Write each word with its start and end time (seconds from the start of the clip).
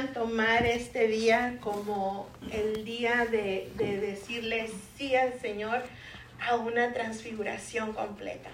puedan 0.00 0.14
tomar 0.14 0.64
este 0.64 1.08
día 1.08 1.58
como 1.60 2.28
el 2.52 2.84
día 2.84 3.26
de, 3.26 3.70
de 3.76 3.98
decirle 3.98 4.70
sí 4.96 5.14
al 5.14 5.38
Señor 5.40 5.82
a 6.48 6.56
una 6.56 6.92
transfiguración 6.92 7.92
completa 7.92 8.50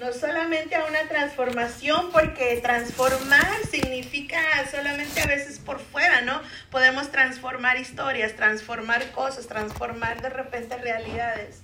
no 0.00 0.12
solamente 0.12 0.74
a 0.74 0.84
una 0.84 1.08
transformación, 1.08 2.10
porque 2.12 2.60
transformar 2.62 3.64
significa 3.70 4.38
solamente 4.70 5.22
a 5.22 5.26
veces 5.26 5.58
por 5.58 5.78
fuera, 5.78 6.20
¿no? 6.20 6.38
Podemos 6.70 7.10
transformar 7.10 7.78
historias, 7.78 8.36
transformar 8.36 9.10
cosas, 9.12 9.46
transformar 9.46 10.20
de 10.20 10.28
repente 10.28 10.76
realidades, 10.76 11.62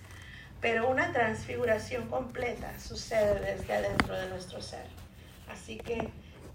pero 0.63 0.89
una 0.89 1.13
transfiguración 1.13 2.09
completa 2.09 2.73
sucede 2.81 3.55
desde 3.55 3.75
adentro 3.75 4.19
de 4.19 4.27
nuestro 4.31 4.63
ser. 4.63 4.87
Así 5.51 5.77
que 5.77 6.09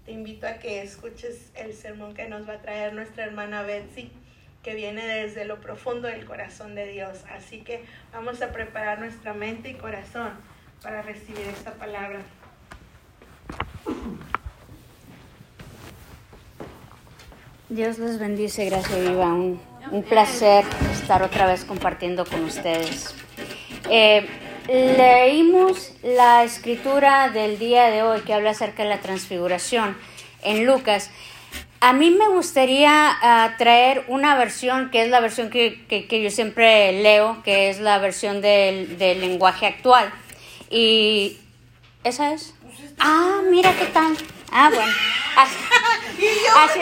te 0.08 0.14
invito 0.14 0.46
a 0.46 0.54
que 0.54 0.80
escuches 0.80 1.50
el 1.54 1.74
sermón 1.74 2.14
que 2.14 2.26
nos 2.30 2.48
va 2.48 2.54
a 2.54 2.62
traer 2.62 2.94
nuestra 2.94 3.24
hermana 3.24 3.60
Betsy 3.60 4.10
que 4.62 4.74
viene 4.74 5.06
desde 5.06 5.44
lo 5.44 5.60
profundo 5.60 6.08
del 6.08 6.24
corazón 6.24 6.74
de 6.74 6.86
Dios. 6.86 7.24
Así 7.30 7.60
que 7.60 7.84
vamos 8.10 8.40
a 8.40 8.50
preparar 8.50 9.00
nuestra 9.00 9.34
mente 9.34 9.68
y 9.68 9.74
corazón 9.74 10.30
para 10.82 11.02
recibir 11.02 11.46
esta 11.54 11.72
palabra. 11.72 12.20
Dios 17.68 17.98
les 17.98 18.18
bendice, 18.18 18.64
gracias 18.64 18.98
viva. 18.98 19.34
Un, 19.34 19.60
placer 20.08 20.64
estar 20.90 21.22
otra 21.22 21.46
vez 21.46 21.66
compartiendo 21.66 22.24
con 22.24 22.44
ustedes. 22.44 23.14
Eh, 23.90 24.26
leímos 24.68 25.92
la 26.02 26.44
escritura 26.44 27.30
del 27.30 27.58
día 27.58 27.90
de 27.90 28.02
hoy 28.02 28.20
que 28.20 28.34
habla 28.34 28.50
acerca 28.50 28.82
de 28.82 28.90
la 28.90 29.00
transfiguración 29.00 29.96
en 30.42 30.66
Lucas. 30.66 31.10
A 31.80 31.92
mí 31.92 32.10
me 32.10 32.28
gustaría 32.28 33.16
ah, 33.22 33.54
traer 33.56 34.04
una 34.08 34.36
versión 34.36 34.90
que 34.90 35.02
es 35.02 35.08
la 35.08 35.20
versión 35.20 35.48
que, 35.48 36.06
yo 36.10 36.30
siempre 36.30 37.02
leo, 37.02 37.42
que 37.44 37.70
es 37.70 37.80
la 37.80 37.98
versión 37.98 38.40
del, 38.40 38.98
del 38.98 39.20
lenguaje 39.20 39.66
actual. 39.66 40.12
Y 40.70 41.38
esa 42.04 42.32
es. 42.32 42.54
Ah, 42.98 43.40
mira 43.50 43.72
qué 43.78 43.86
tal. 43.86 44.16
Ah, 44.50 44.70
bueno. 44.74 44.92
Así, 46.56 46.80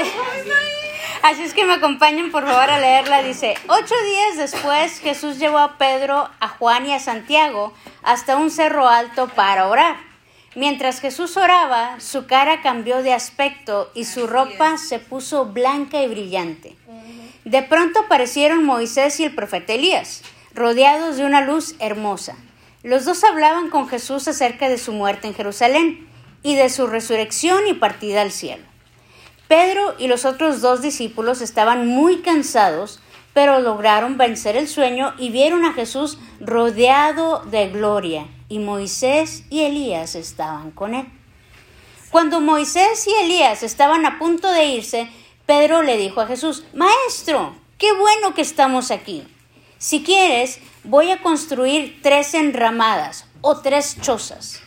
es 1.32 1.54
que 1.54 1.64
me 1.64 1.74
acompañen 1.74 2.30
por 2.30 2.46
favor 2.46 2.70
a 2.70 2.78
leerla. 2.78 3.22
Dice, 3.22 3.54
ocho 3.66 3.94
días 4.04 4.36
después 4.36 5.00
Jesús 5.00 5.38
llevó 5.38 5.58
a 5.58 5.76
Pedro, 5.76 6.30
a 6.38 6.48
Juan 6.48 6.86
y 6.86 6.92
a 6.92 7.00
Santiago 7.00 7.74
hasta 8.04 8.36
un 8.36 8.50
cerro 8.50 8.88
alto 8.88 9.26
para 9.28 9.66
orar. 9.66 9.96
Mientras 10.54 11.00
Jesús 11.00 11.36
oraba, 11.36 11.98
su 11.98 12.26
cara 12.26 12.62
cambió 12.62 13.02
de 13.02 13.12
aspecto 13.12 13.90
y 13.92 14.04
su 14.04 14.28
ropa 14.28 14.78
se 14.78 15.00
puso 15.00 15.46
blanca 15.46 16.00
y 16.00 16.06
brillante. 16.06 16.76
De 17.44 17.62
pronto 17.62 18.00
aparecieron 18.00 18.64
Moisés 18.64 19.18
y 19.18 19.24
el 19.24 19.34
profeta 19.34 19.74
Elías, 19.74 20.22
rodeados 20.54 21.16
de 21.16 21.24
una 21.24 21.40
luz 21.40 21.74
hermosa. 21.80 22.36
Los 22.84 23.04
dos 23.04 23.24
hablaban 23.24 23.68
con 23.68 23.88
Jesús 23.88 24.28
acerca 24.28 24.68
de 24.68 24.78
su 24.78 24.92
muerte 24.92 25.26
en 25.26 25.34
Jerusalén 25.34 26.08
y 26.44 26.54
de 26.54 26.70
su 26.70 26.86
resurrección 26.86 27.66
y 27.66 27.74
partida 27.74 28.22
al 28.22 28.30
cielo. 28.30 28.75
Pedro 29.48 29.94
y 29.98 30.08
los 30.08 30.24
otros 30.24 30.60
dos 30.60 30.82
discípulos 30.82 31.40
estaban 31.40 31.86
muy 31.86 32.18
cansados, 32.18 33.00
pero 33.32 33.60
lograron 33.60 34.18
vencer 34.18 34.56
el 34.56 34.66
sueño 34.66 35.14
y 35.18 35.30
vieron 35.30 35.64
a 35.64 35.72
Jesús 35.72 36.18
rodeado 36.40 37.44
de 37.44 37.68
gloria, 37.68 38.26
y 38.48 38.58
Moisés 38.58 39.44
y 39.50 39.62
Elías 39.62 40.14
estaban 40.14 40.70
con 40.70 40.94
él. 40.94 41.06
Cuando 42.10 42.40
Moisés 42.40 43.06
y 43.06 43.12
Elías 43.24 43.62
estaban 43.62 44.06
a 44.06 44.18
punto 44.18 44.50
de 44.50 44.64
irse, 44.66 45.08
Pedro 45.44 45.82
le 45.82 45.96
dijo 45.96 46.20
a 46.20 46.26
Jesús, 46.26 46.64
Maestro, 46.72 47.54
qué 47.78 47.92
bueno 47.92 48.34
que 48.34 48.42
estamos 48.42 48.90
aquí. 48.90 49.22
Si 49.78 50.02
quieres, 50.02 50.58
voy 50.82 51.10
a 51.10 51.22
construir 51.22 52.00
tres 52.02 52.34
enramadas 52.34 53.26
o 53.42 53.58
tres 53.58 54.00
chozas, 54.00 54.62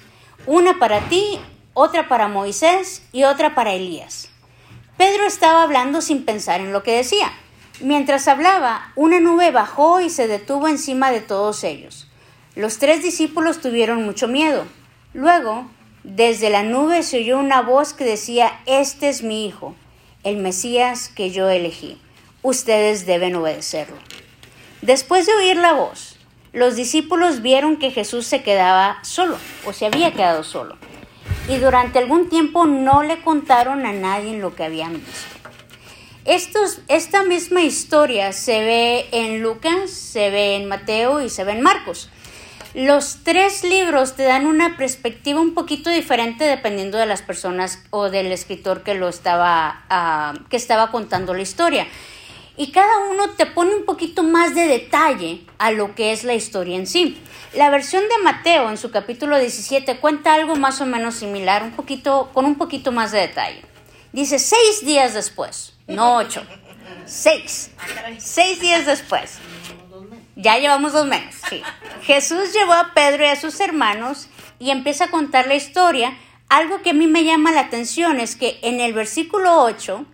una 0.46 0.80
para 0.80 1.10
ti, 1.10 1.40
otra 1.74 2.08
para 2.08 2.28
Moisés 2.28 3.04
y 3.12 3.24
otra 3.24 3.56
para 3.56 3.74
Elías. 3.74 4.30
Pedro 5.00 5.26
estaba 5.26 5.64
hablando 5.64 6.02
sin 6.02 6.26
pensar 6.26 6.60
en 6.60 6.74
lo 6.74 6.84
que 6.84 6.98
decía. 6.98 7.32
Mientras 7.80 8.28
hablaba, 8.28 8.92
una 8.98 9.22
nube 9.22 9.50
bajó 9.50 10.02
y 10.02 10.10
se 10.10 10.28
detuvo 10.28 10.68
encima 10.68 11.10
de 11.10 11.22
todos 11.22 11.64
ellos. 11.64 12.10
Los 12.54 12.80
tres 12.80 13.02
discípulos 13.02 13.62
tuvieron 13.62 14.04
mucho 14.04 14.28
miedo. 14.28 14.66
Luego, 15.14 15.70
desde 16.04 16.50
la 16.50 16.64
nube 16.64 17.02
se 17.04 17.20
oyó 17.20 17.40
una 17.40 17.62
voz 17.62 17.94
que 17.94 18.04
decía, 18.04 18.60
Este 18.66 19.08
es 19.08 19.24
mi 19.24 19.46
Hijo, 19.46 19.74
el 20.26 20.36
Mesías 20.36 21.08
que 21.08 21.30
yo 21.30 21.48
elegí. 21.48 21.98
Ustedes 22.42 23.06
deben 23.06 23.38
obedecerlo. 23.38 23.96
Después 24.82 25.26
de 25.26 25.34
oír 25.34 25.56
la 25.56 25.72
voz, 25.72 26.18
los 26.52 26.76
discípulos 26.76 27.42
vieron 27.42 27.78
que 27.78 27.92
Jesús 27.92 28.28
se 28.28 28.44
quedaba 28.44 29.00
solo 29.04 29.38
o 29.66 29.72
se 29.72 29.86
había 29.86 30.12
quedado 30.12 30.44
solo. 30.44 30.76
Y 31.50 31.58
durante 31.58 32.00
algún 32.00 32.30
tiempo 32.30 32.66
no 32.68 33.02
le 33.04 33.22
contaron 33.22 33.86
a 33.86 33.92
nadie 33.92 34.38
lo 34.38 34.56
que 34.56 34.64
habían 34.64 34.94
visto. 34.94 36.84
esta 36.88 37.24
misma 37.24 37.62
historia 37.64 38.32
se 38.34 38.60
ve 38.60 39.10
en 39.12 39.42
Lucas, 39.42 39.90
se 39.90 40.30
ve 40.30 40.56
en 40.56 40.68
Mateo 40.68 41.22
y 41.22 41.30
se 41.30 41.44
ve 41.44 41.54
en 41.54 41.62
Marcos. 41.62 42.10
Los 42.76 43.24
tres 43.24 43.64
libros 43.64 44.16
te 44.16 44.24
dan 44.24 44.46
una 44.46 44.78
perspectiva 44.78 45.42
un 45.42 45.56
poquito 45.56 45.90
diferente 45.90 46.44
dependiendo 46.44 47.00
de 47.00 47.08
las 47.08 47.24
personas 47.24 47.84
o 47.90 48.12
del 48.12 48.32
escritor 48.32 48.84
que 48.84 48.94
lo 48.94 49.10
estaba, 49.10 49.86
ah, 49.90 50.34
que 50.52 50.58
estaba 50.58 50.92
contando 50.92 51.34
la 51.34 51.42
historia 51.42 51.88
y 52.60 52.74
cada 52.74 53.08
uno 53.10 53.30
te 53.30 53.46
pone 53.46 53.74
un 53.74 53.86
poquito 53.86 54.22
más 54.22 54.54
de 54.54 54.68
detalle 54.68 55.40
a 55.60 55.72
lo 55.72 55.96
que 55.96 56.12
es 56.12 56.26
la 56.26 56.34
historia 56.34 56.76
en 56.76 56.88
sí. 56.88 57.18
La 57.54 57.70
versión 57.70 58.04
de 58.04 58.22
Mateo 58.22 58.70
en 58.70 58.78
su 58.78 58.92
capítulo 58.92 59.40
17 59.40 59.98
cuenta 60.02 60.34
algo 60.34 60.58
más 60.58 60.82
o 60.82 60.86
menos 60.86 61.16
similar, 61.16 61.64
un 61.64 61.72
poquito, 61.72 62.32
con 62.34 62.44
un 62.44 62.56
poquito 62.56 62.92
más 62.92 63.14
de 63.14 63.20
detalle. 63.20 63.62
Dice 64.12 64.40
seis 64.40 64.86
días 64.86 65.14
después, 65.14 65.74
no 65.88 66.18
ocho, 66.18 66.44
seis, 67.06 67.72
seis 68.18 68.60
días 68.60 68.86
después. 68.86 69.38
Ya 70.36 70.58
llevamos 70.58 70.92
dos 70.92 71.08
meses, 71.08 71.42
sí. 71.50 71.62
Jesús 72.04 72.52
llevó 72.52 72.74
a 72.74 72.92
Pedro 72.94 73.24
y 73.24 73.28
a 73.28 73.40
sus 73.40 73.58
hermanos 73.62 74.28
y 74.60 74.72
empieza 74.72 75.06
a 75.06 75.12
contar 75.12 75.48
la 75.48 75.56
historia. 75.56 76.18
Algo 76.50 76.82
que 76.82 76.90
a 76.90 76.94
mí 76.94 77.08
me 77.08 77.24
llama 77.24 77.54
la 77.54 77.62
atención 77.62 78.20
es 78.20 78.36
que 78.36 78.60
en 78.64 78.82
el 78.82 78.92
versículo 78.92 79.64
8 79.64 80.06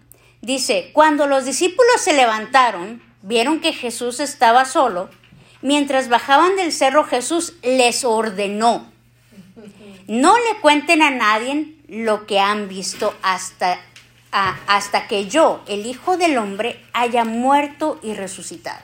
Dice, 0.45 0.91
cuando 0.94 1.25
los 1.25 1.44
discípulos 1.44 2.01
se 2.01 2.13
levantaron, 2.13 3.01
vieron 3.23 3.61
que 3.61 3.73
Jesús 3.73 4.19
estaba 4.19 4.66
solo, 4.66 5.09
mientras 5.63 6.07
bajaban 6.07 6.56
del 6.56 6.72
cerro 6.72 7.03
Jesús 7.03 7.56
les 7.63 8.06
ordenó, 8.06 8.85
no 10.06 10.35
le 10.38 10.59
cuenten 10.61 11.01
a 11.01 11.09
nadie 11.09 11.73
lo 11.88 12.28
que 12.28 12.39
han 12.39 12.69
visto 12.69 13.16
hasta, 13.23 13.79
hasta 14.31 15.07
que 15.07 15.25
yo, 15.25 15.63
el 15.66 15.88
Hijo 15.88 16.16
del 16.16 16.38
Hombre, 16.38 16.79
haya 16.94 17.25
muerto 17.25 18.00
y 18.03 18.13
resucitado. 18.13 18.83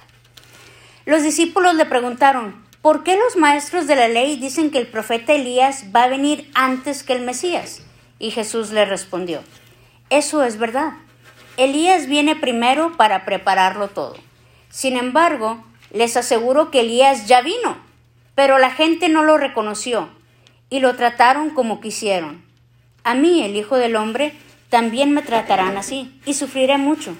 Los 1.05 1.22
discípulos 1.22 1.75
le 1.75 1.85
preguntaron, 1.85 2.66
¿por 2.81 3.03
qué 3.03 3.16
los 3.16 3.35
maestros 3.35 3.85
de 3.85 3.97
la 3.97 4.07
ley 4.07 4.38
dicen 4.38 4.72
que 4.72 4.79
el 4.79 4.88
profeta 4.88 5.33
Elías 5.33 5.85
va 5.95 6.05
a 6.05 6.09
venir 6.09 6.49
antes 6.55 7.03
que 7.03 7.13
el 7.13 7.22
Mesías? 7.22 7.83
Y 8.17 8.31
Jesús 8.31 8.72
le 8.72 8.85
respondió, 8.85 9.43
eso 10.09 10.43
es 10.43 10.57
verdad 10.57 10.93
Elías 11.57 12.07
viene 12.07 12.35
primero 12.35 12.95
para 12.97 13.25
prepararlo 13.25 13.89
todo. 13.89 14.16
Sin 14.69 14.97
embargo, 14.97 15.63
les 15.91 16.16
aseguro 16.16 16.72
que 16.72 16.81
Elías 16.81 17.28
ya 17.28 17.41
vino, 17.41 17.78
pero 18.35 18.57
la 18.57 18.72
gente 18.72 19.09
no 19.09 19.23
lo 19.23 19.38
reconoció 19.38 20.09
y 20.69 20.79
lo 20.79 20.95
trataron 20.95 21.50
como 21.50 21.81
quisieron. 21.81 22.44
A 23.03 23.16
mí, 23.16 23.44
el 23.44 23.56
Hijo 23.56 23.78
del 23.78 23.95
Hombre, 23.95 24.34
también 24.69 25.11
me 25.11 25.22
tratarán 25.22 25.75
así 25.78 26.19
y 26.25 26.34
sufriré 26.34 26.78
mucho. 26.78 27.16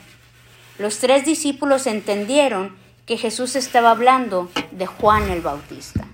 Los 0.80 1.00
tres 1.00 1.26
discípulos 1.26 1.86
entendieron 1.86 2.76
que 3.06 3.18
Jesús 3.18 3.56
estaba 3.58 3.92
hablando 3.92 4.50
de 4.72 4.86
Juan 4.86 5.30
el 5.30 5.42
Bautista. 5.42 6.08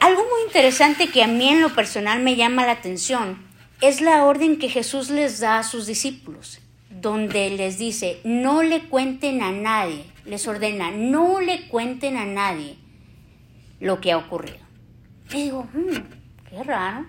Algo 0.00 0.22
muy 0.22 0.42
interesante 0.46 1.10
que 1.10 1.22
a 1.22 1.26
mí 1.26 1.48
en 1.48 1.60
lo 1.60 1.74
personal 1.74 2.20
me 2.20 2.36
llama 2.36 2.64
la 2.64 2.72
atención 2.72 3.47
es 3.80 4.00
la 4.00 4.24
orden 4.24 4.58
que 4.58 4.68
Jesús 4.68 5.08
les 5.08 5.38
da 5.38 5.58
a 5.58 5.62
sus 5.62 5.86
discípulos, 5.86 6.58
donde 6.90 7.50
les 7.50 7.78
dice, 7.78 8.20
no 8.24 8.62
le 8.62 8.88
cuenten 8.88 9.40
a 9.42 9.52
nadie, 9.52 10.04
les 10.24 10.48
ordena, 10.48 10.90
no 10.90 11.40
le 11.40 11.68
cuenten 11.68 12.16
a 12.16 12.24
nadie 12.24 12.76
lo 13.78 14.00
que 14.00 14.10
ha 14.10 14.16
ocurrido. 14.16 14.58
Y 15.30 15.44
digo, 15.44 15.68
mm, 15.72 16.48
qué 16.50 16.62
raro. 16.64 17.06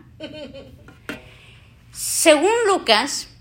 Según 1.92 2.52
Lucas, 2.68 3.36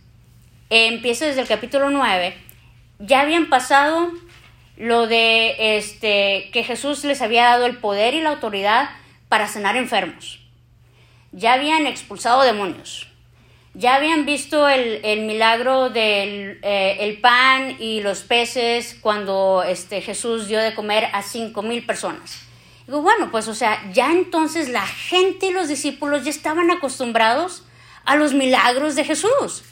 empieza 0.71 1.27
desde 1.27 1.43
el 1.43 1.49
capítulo 1.49 1.91
9, 1.91 2.35
ya 2.99 3.21
habían 3.21 3.51
pasado 3.51 4.11
lo 4.79 5.07
de 5.07 5.77
este, 5.77 6.49
que 6.53 6.65
Jesús 6.65 7.05
les 7.05 7.21
había 7.21 7.45
dado 7.45 7.67
el 7.67 7.77
poder 7.77 8.15
y 8.15 8.23
la 8.23 8.31
autoridad 8.31 8.89
para 9.29 9.49
sanar 9.49 9.77
enfermos. 9.77 10.41
Ya 11.33 11.53
habían 11.53 11.87
expulsado 11.87 12.43
demonios 12.43 13.08
ya 13.79 13.95
habían 13.95 14.27
visto 14.27 14.69
el, 14.69 15.01
el 15.05 15.21
milagro 15.21 15.89
del 15.89 16.59
eh, 16.63 16.97
el 16.99 17.21
pan 17.21 17.77
y 17.79 18.01
los 18.01 18.23
peces 18.23 18.99
cuando 19.01 19.63
este, 19.63 20.01
Jesús 20.01 20.49
dio 20.49 20.59
de 20.59 20.75
comer 20.75 21.05
a 21.13 21.23
cinco 21.23 21.63
mil 21.63 21.87
personas. 21.87 22.41
Digo, 22.87 23.03
bueno, 23.03 23.31
pues 23.31 23.47
o 23.47 23.55
sea, 23.55 23.81
ya 23.93 24.11
entonces 24.11 24.69
la 24.69 24.85
gente 24.85 25.47
y 25.47 25.53
los 25.53 25.69
discípulos 25.69 26.25
ya 26.25 26.31
estaban 26.31 26.73
acostumbrados 26.73 27.63
a 28.05 28.17
los 28.17 28.35
milagros 28.35 28.97
de 28.97 29.05
Jesús. 29.05 29.63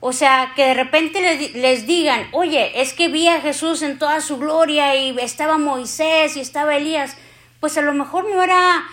O 0.00 0.12
sea, 0.12 0.52
que 0.54 0.66
de 0.66 0.74
repente 0.74 1.22
les, 1.22 1.54
les, 1.54 1.86
digan, 1.86 2.28
oye, 2.32 2.82
es 2.82 2.92
que 2.92 3.08
vi 3.08 3.28
a 3.28 3.40
Jesús 3.40 3.80
en 3.80 3.98
toda 3.98 4.20
su 4.20 4.36
gloria 4.36 4.96
y 4.96 5.18
estaba 5.18 5.56
Moisés 5.56 6.36
y 6.36 6.40
estaba 6.40 6.76
Elías, 6.76 7.16
pues 7.58 7.78
a 7.78 7.82
lo 7.82 7.94
mejor 7.94 8.28
no 8.28 8.42
era 8.42 8.84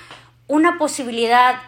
una 0.48 0.78
posibilidad 0.78 1.60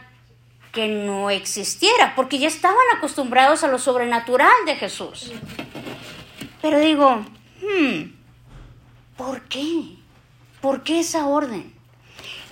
que 0.71 0.88
no 0.88 1.30
existiera, 1.30 2.13
porque 2.16 2.39
ya 2.39 2.48
estaban 2.48 2.77
acostumbrados 2.95 3.63
a 3.63 3.68
lo 3.68 3.80
sobrenatural 3.80 4.51
de 4.66 4.75
Jesús. 4.75 5.31
Pero 6.62 6.80
digo, 6.80 7.25
hmm, 7.62 8.12
¿por 9.18 9.42
qué? 9.44 9.95
¿Por 10.62 10.83
qué 10.83 11.00
esa 11.00 11.25
orden? 11.25 11.74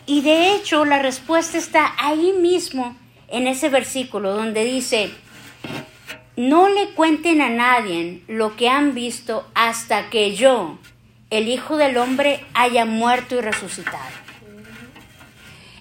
Y 0.05 0.21
de 0.21 0.55
hecho 0.55 0.85
la 0.85 0.99
respuesta 0.99 1.57
está 1.57 1.93
ahí 1.97 2.33
mismo 2.33 2.95
en 3.27 3.47
ese 3.47 3.69
versículo 3.69 4.33
donde 4.33 4.63
dice, 4.63 5.11
no 6.37 6.69
le 6.69 6.91
cuenten 6.91 7.41
a 7.41 7.49
nadie 7.49 8.23
lo 8.27 8.55
que 8.55 8.69
han 8.69 8.93
visto 8.93 9.45
hasta 9.53 10.09
que 10.09 10.35
yo, 10.35 10.77
el 11.29 11.49
Hijo 11.49 11.75
del 11.77 11.97
Hombre, 11.97 12.45
haya 12.53 12.85
muerto 12.85 13.35
y 13.35 13.41
resucitado. 13.41 14.26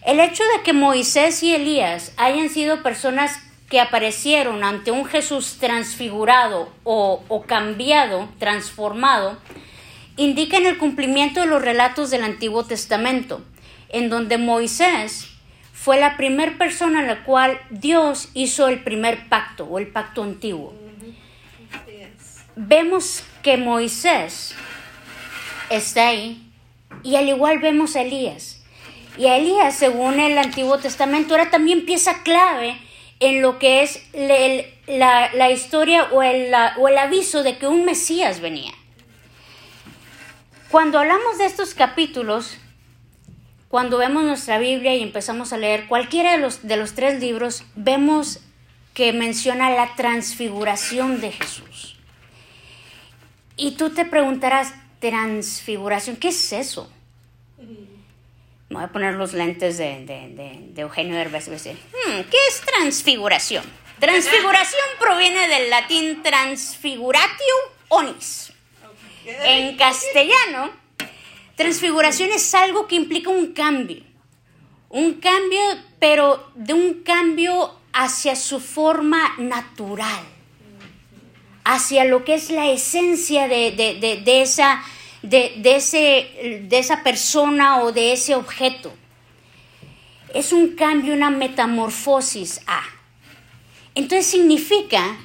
El 0.07 0.21
hecho 0.21 0.45
de 0.57 0.63
que 0.63 0.73
Moisés 0.73 1.43
y 1.43 1.53
Elías 1.53 2.13
hayan 2.17 2.49
sido 2.49 2.85
personas 2.85 3.41
que 3.69 3.81
aparecieron 3.81 4.63
ante 4.63 4.93
un 4.93 5.05
Jesús 5.05 5.57
transfigurado 5.59 6.73
o, 6.85 7.45
cambiado, 7.49 8.29
transformado, 8.39 9.37
indica 10.17 10.59
en 10.59 10.67
el 10.67 10.79
cumplimiento 10.79 11.41
de 11.41 11.47
los 11.47 11.61
relatos 11.61 12.13
del 12.13 12.23
Antiguo 12.23 12.65
Testamento, 12.65 13.45
en 13.89 14.09
donde 14.09 14.39
Moisés 14.39 15.29
fue 15.73 15.99
la 15.99 16.17
primera 16.17 16.57
persona 16.57 17.01
en 17.01 17.09
la 17.09 17.25
cual 17.25 17.61
Dios 17.71 18.29
hizo 18.33 18.69
el 18.69 18.85
primer 18.85 19.29
pacto 19.29 19.65
o 19.65 19.81
el 19.81 19.89
pacto 19.89 20.23
antiguo. 20.23 20.73
Vemos 22.55 23.25
que 23.43 23.57
Moisés 23.57 24.55
está 25.69 26.11
ahí 26.11 26.49
y 27.03 27.17
al 27.17 27.29
igual 27.29 27.59
vemos 27.59 27.97
a 27.97 28.03
Elías. 28.03 28.56
Y 29.19 29.27
Elías, 29.27 29.75
según 29.75 30.21
el 30.21 30.37
Antiguo 30.39 30.79
Testamento, 30.79 31.35
era 31.35 31.51
también 31.51 31.87
pieza 31.87 32.23
clave 32.23 32.77
en 33.21 33.41
lo 33.41 33.59
que 33.59 33.83
es 33.83 34.03
la, 34.15 35.51
historia 35.51 36.05
o 36.13 36.23
el, 36.23 36.53
o 36.79 36.89
el 36.89 36.99
aviso 36.99 37.43
de 37.43 37.57
que 37.57 37.67
un 37.67 37.85
Mesías 37.85 38.41
venía. 38.41 38.73
Cuando 40.71 40.99
hablamos 40.99 41.39
de 41.39 41.47
estos 41.47 41.75
capítulos, 41.75 42.59
cuando 43.69 43.99
vemos 43.99 44.25
nuestra 44.25 44.59
Biblia 44.59 44.95
y 44.95 45.03
empezamos 45.03 45.53
a 45.53 45.59
leer 45.59 45.87
cualquiera 45.87 46.33
de 46.33 46.39
los, 46.39 46.67
de 46.67 46.77
los 46.77 46.95
tres 46.95 47.21
libros, 47.21 47.65
vemos 47.75 48.41
que 48.93 49.13
menciona 49.13 49.71
la 49.71 49.95
transfiguración 49.97 51.21
de 51.21 51.33
Jesús. 51.33 51.97
Y 53.57 53.73
tú 53.73 53.91
te 53.91 54.05
preguntarás, 54.05 54.75
transfiguración, 55.01 56.17
¿qué 56.17 56.29
es 56.29 56.53
eso? 56.53 56.91
Voy 58.71 58.83
a 58.83 58.89
poner 58.89 59.15
los 59.15 59.33
lentes 59.33 59.79
de, 59.79 60.73
Eugenio 60.77 61.17
Derbez 61.17 61.49
hmm, 61.49 62.21
¿qué 62.31 62.37
es 62.49 62.61
transfiguración? 62.61 63.65
Transfiguración 63.99 64.85
proviene 64.99 65.49
del 65.49 65.71
latín 65.71 66.23
transfiguratio 66.23 67.55
onis. 67.89 68.53
En 69.25 69.77
castellano, 69.77 70.71
transfiguración 71.57 72.31
es 72.31 72.55
algo 72.55 72.87
que 72.87 72.97
implica 72.97 73.31
un 73.31 73.53
cambio. 73.53 74.03
Un 74.91 75.15
cambio, 75.15 75.61
pero 75.99 76.51
de 76.55 76.75
un 76.75 77.03
cambio 77.03 77.75
hacia 77.93 78.37
su 78.37 78.61
forma 78.61 79.35
natural. 79.39 80.25
Hacia 81.65 82.05
lo 82.05 82.25
que 82.25 82.35
es 82.35 82.51
la 82.51 82.71
esencia 82.71 83.49
de, 83.49 83.73
de 83.73 84.43
esa 84.43 84.85
de, 85.29 85.77
ese, 85.77 86.63
de 86.69 86.79
esa 86.79 87.03
persona 87.03 87.83
o 87.83 87.93
de 87.93 88.13
ese 88.13 88.35
objeto. 88.35 88.93
Es 90.35 90.53
un 90.53 90.75
cambio, 90.77 91.15
una 91.15 91.31
metamorfosis 91.31 92.61
a. 92.67 92.83
Entonces 93.95 94.27
significa, 94.27 95.17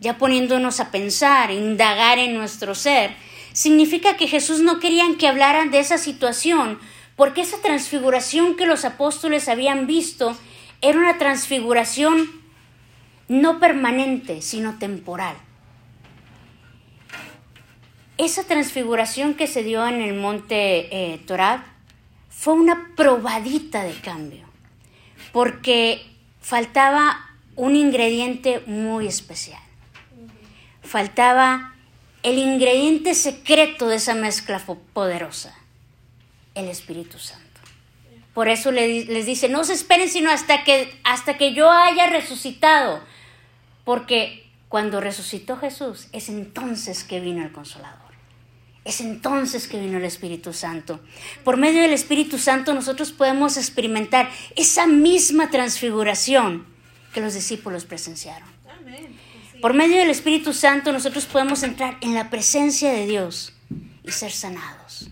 ya 0.00 0.18
poniéndonos 0.18 0.80
a 0.80 0.90
pensar, 0.90 1.50
indagar 1.50 2.18
en 2.18 2.34
nuestro 2.34 2.74
ser, 2.74 3.14
significa 3.52 4.16
que 4.16 4.28
Jesús 4.28 4.60
no 4.60 4.80
querían 4.80 5.16
que 5.16 5.28
hablaran 5.28 5.70
de 5.70 5.78
esa 5.78 5.96
situación, 5.96 6.78
porque 7.14 7.40
esa 7.40 7.58
transfiguración 7.62 8.56
que 8.56 8.66
los 8.66 8.84
apóstoles 8.84 9.48
habían 9.48 9.86
visto 9.86 10.36
era 10.82 10.98
una 10.98 11.16
transfiguración 11.18 12.30
no 13.28 13.58
permanente, 13.58 14.42
sino 14.42 14.78
temporal. 14.78 15.36
Esa 18.18 18.44
transfiguración 18.44 19.34
que 19.34 19.46
se 19.46 19.62
dio 19.62 19.86
en 19.86 20.00
el 20.00 20.14
monte 20.14 21.14
eh, 21.14 21.20
fue 22.30 22.54
una 22.54 22.92
probadita 22.96 23.82
de 23.82 23.94
cambio, 24.00 24.46
porque 25.32 26.06
faltaba 26.40 27.26
un 27.56 27.76
ingrediente 27.76 28.62
muy 28.66 29.06
especial. 29.06 29.60
Faltaba 30.82 31.74
el 32.22 32.38
ingrediente 32.38 33.14
secreto 33.14 33.88
de 33.88 33.96
esa 33.96 34.14
mezcla 34.14 34.62
poderosa, 34.92 35.54
el 36.54 36.68
Espíritu 36.68 37.18
Santo. 37.18 37.44
Por 38.32 38.48
eso 38.48 38.70
les 38.70 39.26
dice, 39.26 39.48
no 39.48 39.64
se 39.64 39.74
esperen 39.74 40.08
sino 40.08 40.30
hasta 40.30 40.64
que, 40.64 40.98
hasta 41.04 41.36
que 41.36 41.52
yo 41.54 41.70
haya 41.70 42.06
resucitado, 42.06 43.00
porque 43.84 44.46
cuando 44.68 45.00
resucitó 45.00 45.56
Jesús 45.56 46.08
es 46.12 46.28
entonces 46.28 47.04
que 47.04 47.20
vino 47.20 47.42
el 47.42 47.52
consolador. 47.52 48.05
Es 48.86 49.00
entonces 49.00 49.66
que 49.66 49.80
vino 49.80 49.98
el 49.98 50.04
Espíritu 50.04 50.52
Santo. 50.52 51.00
Por 51.42 51.56
medio 51.56 51.82
del 51.82 51.92
Espíritu 51.92 52.38
Santo 52.38 52.72
nosotros 52.72 53.10
podemos 53.10 53.56
experimentar 53.56 54.30
esa 54.54 54.86
misma 54.86 55.50
transfiguración 55.50 56.64
que 57.12 57.20
los 57.20 57.34
discípulos 57.34 57.84
presenciaron. 57.84 58.48
Por 59.60 59.74
medio 59.74 59.98
del 59.98 60.10
Espíritu 60.10 60.52
Santo 60.52 60.92
nosotros 60.92 61.24
podemos 61.24 61.64
entrar 61.64 61.96
en 62.00 62.14
la 62.14 62.30
presencia 62.30 62.92
de 62.92 63.06
Dios 63.06 63.54
y 64.04 64.12
ser 64.12 64.30
sanados, 64.30 65.08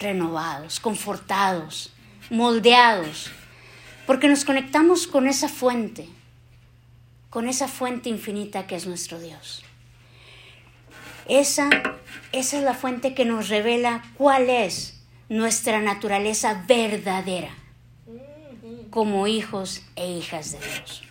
renovados, 0.00 0.80
confortados, 0.80 1.92
moldeados, 2.28 3.30
porque 4.04 4.26
nos 4.26 4.44
conectamos 4.44 5.06
con 5.06 5.28
esa 5.28 5.48
fuente, 5.48 6.08
con 7.30 7.46
esa 7.48 7.68
fuente 7.68 8.08
infinita 8.08 8.66
que 8.66 8.74
es 8.74 8.84
nuestro 8.84 9.20
Dios. 9.20 9.62
Esa, 11.28 11.68
esa 12.32 12.58
es 12.58 12.62
la 12.62 12.74
fuente 12.74 13.14
que 13.14 13.24
nos 13.24 13.48
revela 13.48 14.02
cuál 14.16 14.48
es 14.48 15.02
nuestra 15.28 15.80
naturaleza 15.80 16.64
verdadera 16.66 17.50
como 18.90 19.26
hijos 19.26 19.82
e 19.94 20.08
hijas 20.08 20.52
de 20.52 20.58
Dios. 20.58 21.02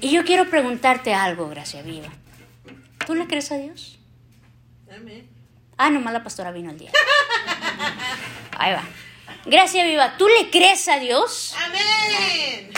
Y 0.00 0.10
yo 0.10 0.24
quiero 0.24 0.48
preguntarte 0.48 1.12
algo, 1.12 1.48
Gracia 1.48 1.82
Viva. 1.82 2.08
¿Tú 3.06 3.14
le 3.14 3.26
crees 3.26 3.50
a 3.50 3.56
Dios? 3.56 3.98
Amén. 4.94 5.28
Ah, 5.76 5.90
nomás 5.90 6.12
la 6.12 6.22
pastora 6.22 6.52
vino 6.52 6.70
el 6.70 6.78
día. 6.78 6.92
Ahí 8.58 8.74
va. 8.74 8.84
Gracia 9.46 9.84
Viva, 9.84 10.16
¿tú 10.18 10.28
le 10.28 10.50
crees 10.50 10.86
a 10.88 10.98
Dios? 10.98 11.54
Amén. 11.64 12.70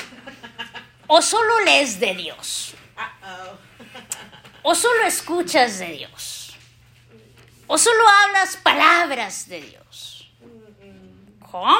¿O 1.08 1.20
solo 1.20 1.60
lees 1.64 2.00
de 2.00 2.14
Dios? 2.14 2.74
¿O 4.62 4.74
solo 4.74 5.04
escuchas 5.04 5.78
de 5.78 5.88
Dios? 5.92 6.41
¿O 7.72 7.78
solo 7.78 8.02
hablas 8.06 8.58
palabras 8.58 9.48
de 9.48 9.62
Dios? 9.62 10.30
¿Cómo? 11.50 11.78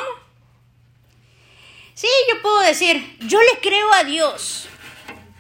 Sí, 1.93 2.09
yo 2.31 2.41
puedo 2.41 2.61
decir, 2.61 3.19
yo 3.21 3.39
le 3.43 3.61
creo 3.61 3.93
a 3.93 4.03
Dios, 4.03 4.71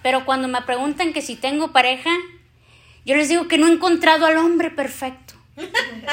pero 0.02 0.26
cuando 0.26 0.48
me 0.48 0.60
preguntan 0.60 1.14
que 1.14 1.22
si 1.22 1.36
tengo 1.36 1.72
pareja, 1.72 2.10
yo 3.06 3.16
les 3.16 3.30
digo 3.30 3.48
que 3.48 3.56
no 3.56 3.66
he 3.66 3.72
encontrado 3.72 4.26
al 4.26 4.36
hombre 4.36 4.70
perfecto 4.70 5.32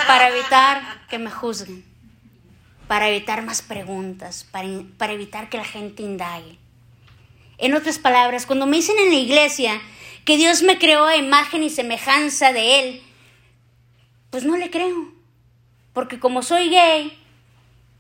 para 0.08 0.30
evitar 0.30 1.06
que 1.10 1.20
me 1.20 1.32
juzguen, 1.32 1.84
para 2.88 3.10
evitar 3.10 3.42
más 3.42 3.62
preguntas, 3.62 4.48
para, 4.50 4.70
para 4.98 5.12
evitar 5.12 5.50
que 5.50 5.58
la 5.58 5.66
gente 5.66 6.02
indague. 6.02 6.58
En 7.58 7.74
otras 7.74 8.00
palabras, 8.00 8.46
cuando 8.46 8.68
me 8.68 8.78
dicen 8.78 8.98
en 9.00 9.10
la 9.10 9.20
iglesia 9.20 9.82
que 10.24 10.38
Dios 10.38 10.62
me 10.62 10.80
creó 10.80 11.04
a 11.04 11.18
imagen 11.18 11.62
y 11.62 11.70
semejanza 11.70 12.54
de 12.54 12.80
Él, 12.80 13.04
pues 14.30 14.46
no 14.46 14.58
le 14.58 14.70
creo. 14.70 15.14
Porque 15.94 16.20
como 16.20 16.44
soy 16.44 16.70
gay, 16.70 17.18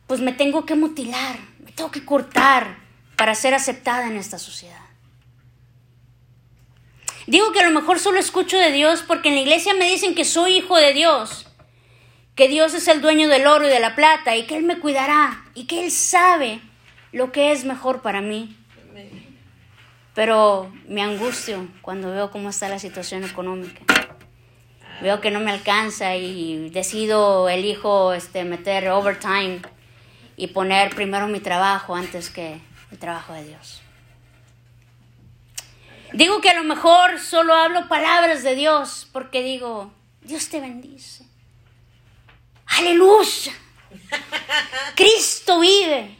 pues 0.07 0.21
me 0.21 0.31
tengo 0.31 0.65
que 0.65 0.75
mutilar, 0.75 1.38
me 1.63 1.71
tengo 1.71 1.91
que 1.91 2.05
cortar 2.05 2.77
para 3.15 3.36
ser 3.36 3.53
aceptada 3.53 4.07
en 4.07 4.17
esta 4.17 4.39
sociedad. 4.39 4.79
Digo 7.27 7.51
que 7.51 7.59
a 7.59 7.69
lo 7.69 7.79
mejor 7.79 8.00
solo 8.00 8.19
escucho 8.19 8.57
de 8.57 8.71
Dios 8.71 9.03
porque 9.05 9.29
en 9.29 9.36
la 9.36 9.41
iglesia 9.41 9.74
me 9.75 9.89
dicen 9.89 10.15
que 10.15 10.25
soy 10.25 10.57
hijo 10.57 10.77
de 10.77 10.93
Dios, 10.93 11.45
que 12.33 12.48
Dios 12.48 12.74
es 12.74 12.88
el 12.88 13.01
dueño 13.01 13.27
del 13.27 13.45
oro 13.45 13.67
y 13.67 13.69
de 13.69 13.79
la 13.79 13.95
plata 13.95 14.36
y 14.36 14.48
que 14.48 14.57
Él 14.57 14.63
me 14.63 14.79
cuidará 14.79 15.45
y 15.53 15.65
que 15.65 15.83
Él 15.83 15.91
sabe 15.91 16.59
lo 17.12 17.31
que 17.31 17.51
es 17.51 17.65
mejor 17.65 18.01
para 18.01 18.21
mí. 18.21 18.55
Pero 20.15 20.71
me 20.88 21.03
angustio 21.03 21.67
cuando 21.81 22.12
veo 22.12 22.31
cómo 22.31 22.50
está 22.50 22.67
la 22.67 22.79
situación 22.79 23.24
económica. 23.24 23.88
Veo 25.01 25.22
que 25.22 25.32
no 25.32 25.39
me 25.39 25.51
alcanza 25.51 26.15
y 26.15 26.70
decido, 26.70 27.48
elijo 27.50 28.13
este, 28.13 28.44
meter 28.44 28.89
overtime 28.89 29.62
y 30.36 30.48
poner 30.48 30.94
primero 30.94 31.27
mi 31.27 31.39
trabajo 31.39 31.96
antes 31.96 32.29
que 32.29 32.60
el 32.91 33.00
trabajo 33.00 33.34
de 33.34 33.46
Dios. 33.46 33.82
Digo 36.13 36.41
que 36.41 36.50
a 36.50 36.56
lo 36.56 36.63
mejor 36.63 37.20
solo 37.20 37.53
hablo 37.53 37.88
palabras 37.88 38.44
de 38.44 38.56
Dios 38.56 39.08
porque 39.13 39.44
digo, 39.44 39.94
Dios 40.22 40.50
te 40.50 40.60
bendice. 40.60 41.25
Aleluya. 42.65 43.53
Cristo 44.96 45.60
vive. 45.60 46.18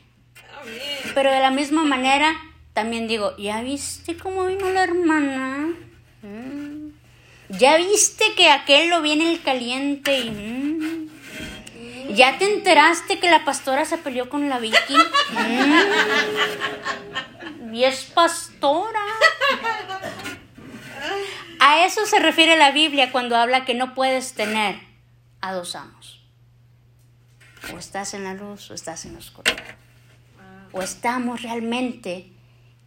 Pero 1.16 1.32
de 1.32 1.40
la 1.40 1.52
misma 1.52 1.84
manera 1.84 2.36
también 2.74 3.08
digo, 3.08 3.36
¿ya 3.38 3.62
viste 3.62 4.16
cómo 4.18 4.46
vino 4.46 4.70
la 4.70 4.84
hermana? 4.84 5.74
Mm. 6.22 6.89
¿Ya 7.50 7.78
viste 7.78 8.24
que 8.36 8.50
aquel 8.50 8.90
lo 8.90 9.02
viene 9.02 9.32
el 9.32 9.42
caliente? 9.42 10.20
Y, 10.20 10.30
mm. 10.30 11.10
¿Ya 12.14 12.38
te 12.38 12.54
enteraste 12.54 13.20
que 13.20 13.30
la 13.30 13.44
pastora 13.44 13.86
se 13.86 13.98
peleó 13.98 14.30
con 14.30 14.50
la 14.50 14.60
Vicky? 14.60 14.96
Mm. 15.32 15.80
Y 17.74 17.84
es 17.84 18.06
pastora. 18.06 19.02
A 21.60 21.86
eso 21.86 22.06
se 22.06 22.20
refiere 22.20 22.58
la 22.58 22.72
Biblia 22.72 23.12
cuando 23.12 23.36
habla 23.36 23.66
que 23.66 23.74
no 23.74 23.94
puedes 23.94 24.34
tener 24.34 24.80
a 25.42 25.54
dos 25.54 25.76
amos. 25.76 26.22
O 27.74 27.78
estás 27.78 28.14
en 28.14 28.24
la 28.24 28.34
luz 28.34 28.72
o 28.72 28.74
estás 28.74 29.06
en 29.06 29.14
la 29.14 29.20
oscuridad. 29.20 29.58
O 30.72 30.82
estamos 30.82 31.42
realmente 31.42 32.32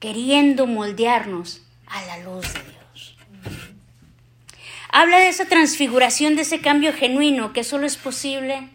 queriendo 0.01 0.67
moldearnos 0.67 1.63
a 1.87 2.03
la 2.07 2.19
luz 2.19 2.53
de 2.55 2.61
Dios. 2.61 2.82
Habla 4.95 5.21
de 5.21 5.29
esa 5.29 5.47
transfiguración, 5.47 6.37
de 6.37 6.43
ese 6.43 6.61
cambio 6.61 6.93
genuino 6.93 7.55
que 7.55 7.65
solo 7.65 7.87
es 7.87 7.97
posible 7.97 8.69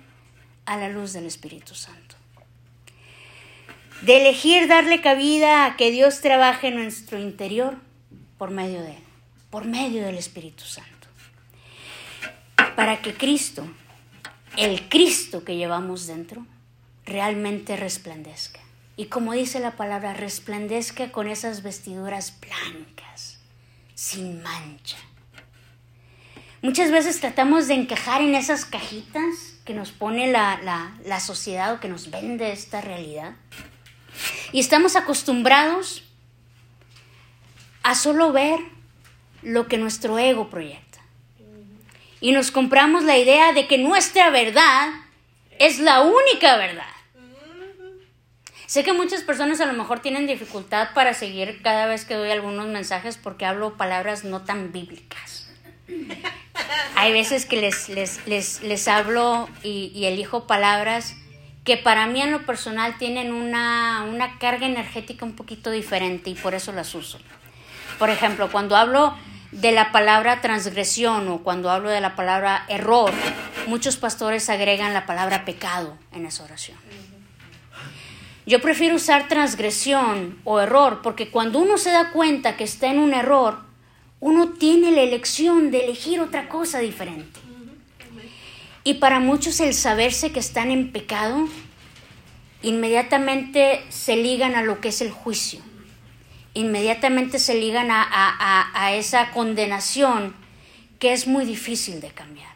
a 0.66 0.76
la 0.76 0.90
luz 0.90 1.14
del 1.14 1.28
Espíritu 1.28 1.76
Santo. 1.76 2.16
De 4.02 4.18
elegir 4.18 4.68
darle 4.68 5.00
cabida 5.02 5.66
a 5.66 5.78
que 5.78 5.92
Dios 5.92 6.22
trabaje 6.22 6.70
en 6.70 6.76
nuestro 6.76 7.20
interior 7.20 7.78
por 8.40 8.50
medio 8.50 8.82
de 8.82 8.94
Él, 8.94 9.04
por 9.52 9.66
medio 9.66 10.04
del 10.04 10.18
Espíritu 10.18 10.64
Santo. 10.64 11.08
Para 12.76 13.00
que 13.04 13.14
Cristo, 13.14 13.68
el 14.58 14.90
Cristo 14.90 15.44
que 15.44 15.56
llevamos 15.56 16.08
dentro, 16.08 16.48
realmente 17.06 17.78
resplandezca. 17.78 18.60
Y 18.96 19.06
como 19.06 19.34
dice 19.34 19.60
la 19.60 19.76
palabra, 19.76 20.16
resplandezca 20.16 21.12
con 21.12 21.28
esas 21.28 21.62
vestiduras 21.62 22.40
blancas, 22.42 23.38
sin 23.94 24.42
mancha. 24.42 24.98
Muchas 26.68 26.92
veces 26.92 27.22
tratamos 27.22 27.70
de 27.70 27.76
encajar 27.76 28.22
en 28.22 28.36
esas 28.36 28.66
cajitas 28.66 29.58
que 29.64 29.74
nos 29.74 29.92
pone 29.92 30.30
la, 30.30 30.92
la, 31.06 31.20
sociedad 31.22 31.74
o 31.74 31.80
que 31.80 31.88
nos 31.88 32.12
vende 32.12 32.52
esta 32.52 32.82
realidad. 32.82 33.38
Y 34.52 34.60
estamos 34.60 34.98
acostumbrados 34.98 36.04
a 37.84 37.96
solo 37.96 38.34
ver 38.34 38.60
lo 39.44 39.70
que 39.70 39.78
nuestro 39.78 40.20
ego 40.20 40.50
proyecta. 40.50 41.00
Y 42.20 42.34
nos 42.34 42.52
compramos 42.52 43.06
la 43.06 43.18
idea 43.18 43.54
de 43.54 43.66
que 43.66 43.78
nuestra 43.78 44.30
verdad 44.30 44.90
es 45.60 45.80
la 45.80 46.02
única 46.02 46.58
verdad. 46.58 46.84
Sé 48.66 48.84
que 48.84 48.92
muchas 48.92 49.22
personas 49.22 49.62
a 49.62 49.68
lo 49.68 49.72
mejor 49.72 50.02
tienen 50.02 50.28
dificultad 50.28 50.90
para 50.94 51.14
seguir 51.14 51.62
cada 51.62 51.86
vez 51.86 52.04
que 52.04 52.16
doy 52.16 52.30
algunos 52.30 52.68
mensajes 52.68 53.16
porque 53.16 53.46
hablo 53.46 53.78
palabras 53.78 54.26
no 54.26 54.44
tan 54.44 54.74
bíblicas. 54.74 55.48
Hay 56.96 57.12
veces 57.14 57.46
que 57.46 57.62
les, 57.62 57.90
les, 57.90 58.62
les, 58.64 58.88
hablo 58.88 59.50
y, 59.64 59.92
y, 59.94 60.06
elijo 60.06 60.48
palabras 60.48 61.16
que 61.64 61.78
para 61.78 62.08
mí 62.08 62.22
en 62.22 62.32
lo 62.32 62.46
personal 62.46 62.98
tienen 62.98 63.34
una, 63.34 64.06
una 64.10 64.40
carga 64.40 64.66
energética 64.66 65.26
un 65.26 65.36
poquito 65.36 65.70
diferente 65.70 66.30
y 66.30 66.36
por 66.36 66.54
eso 66.54 66.72
las 66.72 66.96
uso. 66.96 67.20
Por 68.00 68.10
ejemplo, 68.10 68.50
cuando 68.52 68.76
hablo 68.76 69.16
de 69.52 69.72
la 69.72 69.92
palabra 69.92 70.42
transgresión 70.42 71.28
o 71.30 71.40
cuando 71.40 71.70
hablo 71.70 71.90
de 71.90 72.02
la 72.02 72.16
palabra 72.16 72.66
error, 72.68 73.12
muchos 73.68 73.98
pastores 73.98 74.50
agregan 74.50 74.94
la 74.94 75.06
palabra 75.06 75.46
pecado 75.46 75.98
en 76.14 76.26
esa 76.26 76.44
oración. 76.44 76.78
Yo 78.46 78.62
prefiero 78.62 78.96
usar 78.96 79.28
transgresión 79.28 80.40
o 80.46 80.62
error 80.62 81.02
porque 81.04 81.30
cuando 81.30 81.60
uno 81.60 81.78
se 81.78 81.92
da 81.92 82.12
cuenta 82.12 82.56
que 82.56 82.64
está 82.64 82.88
en 82.88 83.00
un 83.00 83.14
error, 83.14 83.67
uno 84.20 84.50
tiene 84.50 84.92
la 84.92 85.02
elección 85.02 85.72
de 85.72 85.86
elegir 85.86 86.20
otra 86.20 86.50
cosa 86.50 86.80
diferente. 86.80 87.40
Y 88.84 88.96
para 88.96 89.20
muchos 89.20 89.60
el 89.60 89.74
saberse 89.74 90.32
que 90.32 90.40
están 90.40 90.72
en 90.72 90.92
pecado, 90.92 91.48
inmediatamente 92.62 93.84
se 93.90 94.16
ligan 94.16 94.56
a 94.56 94.62
lo 94.62 94.80
que 94.80 94.90
es 94.90 95.02
el 95.02 95.12
juicio. 95.12 95.60
Inmediatamente 96.54 97.38
se 97.38 97.56
ligan 97.56 97.90
a, 97.92 98.92
esa 98.94 99.32
condenación 99.32 100.34
que 101.00 101.14
es 101.14 101.28
muy 101.28 101.46
difícil 101.46 102.02
de 102.02 102.10
cambiar. 102.10 102.50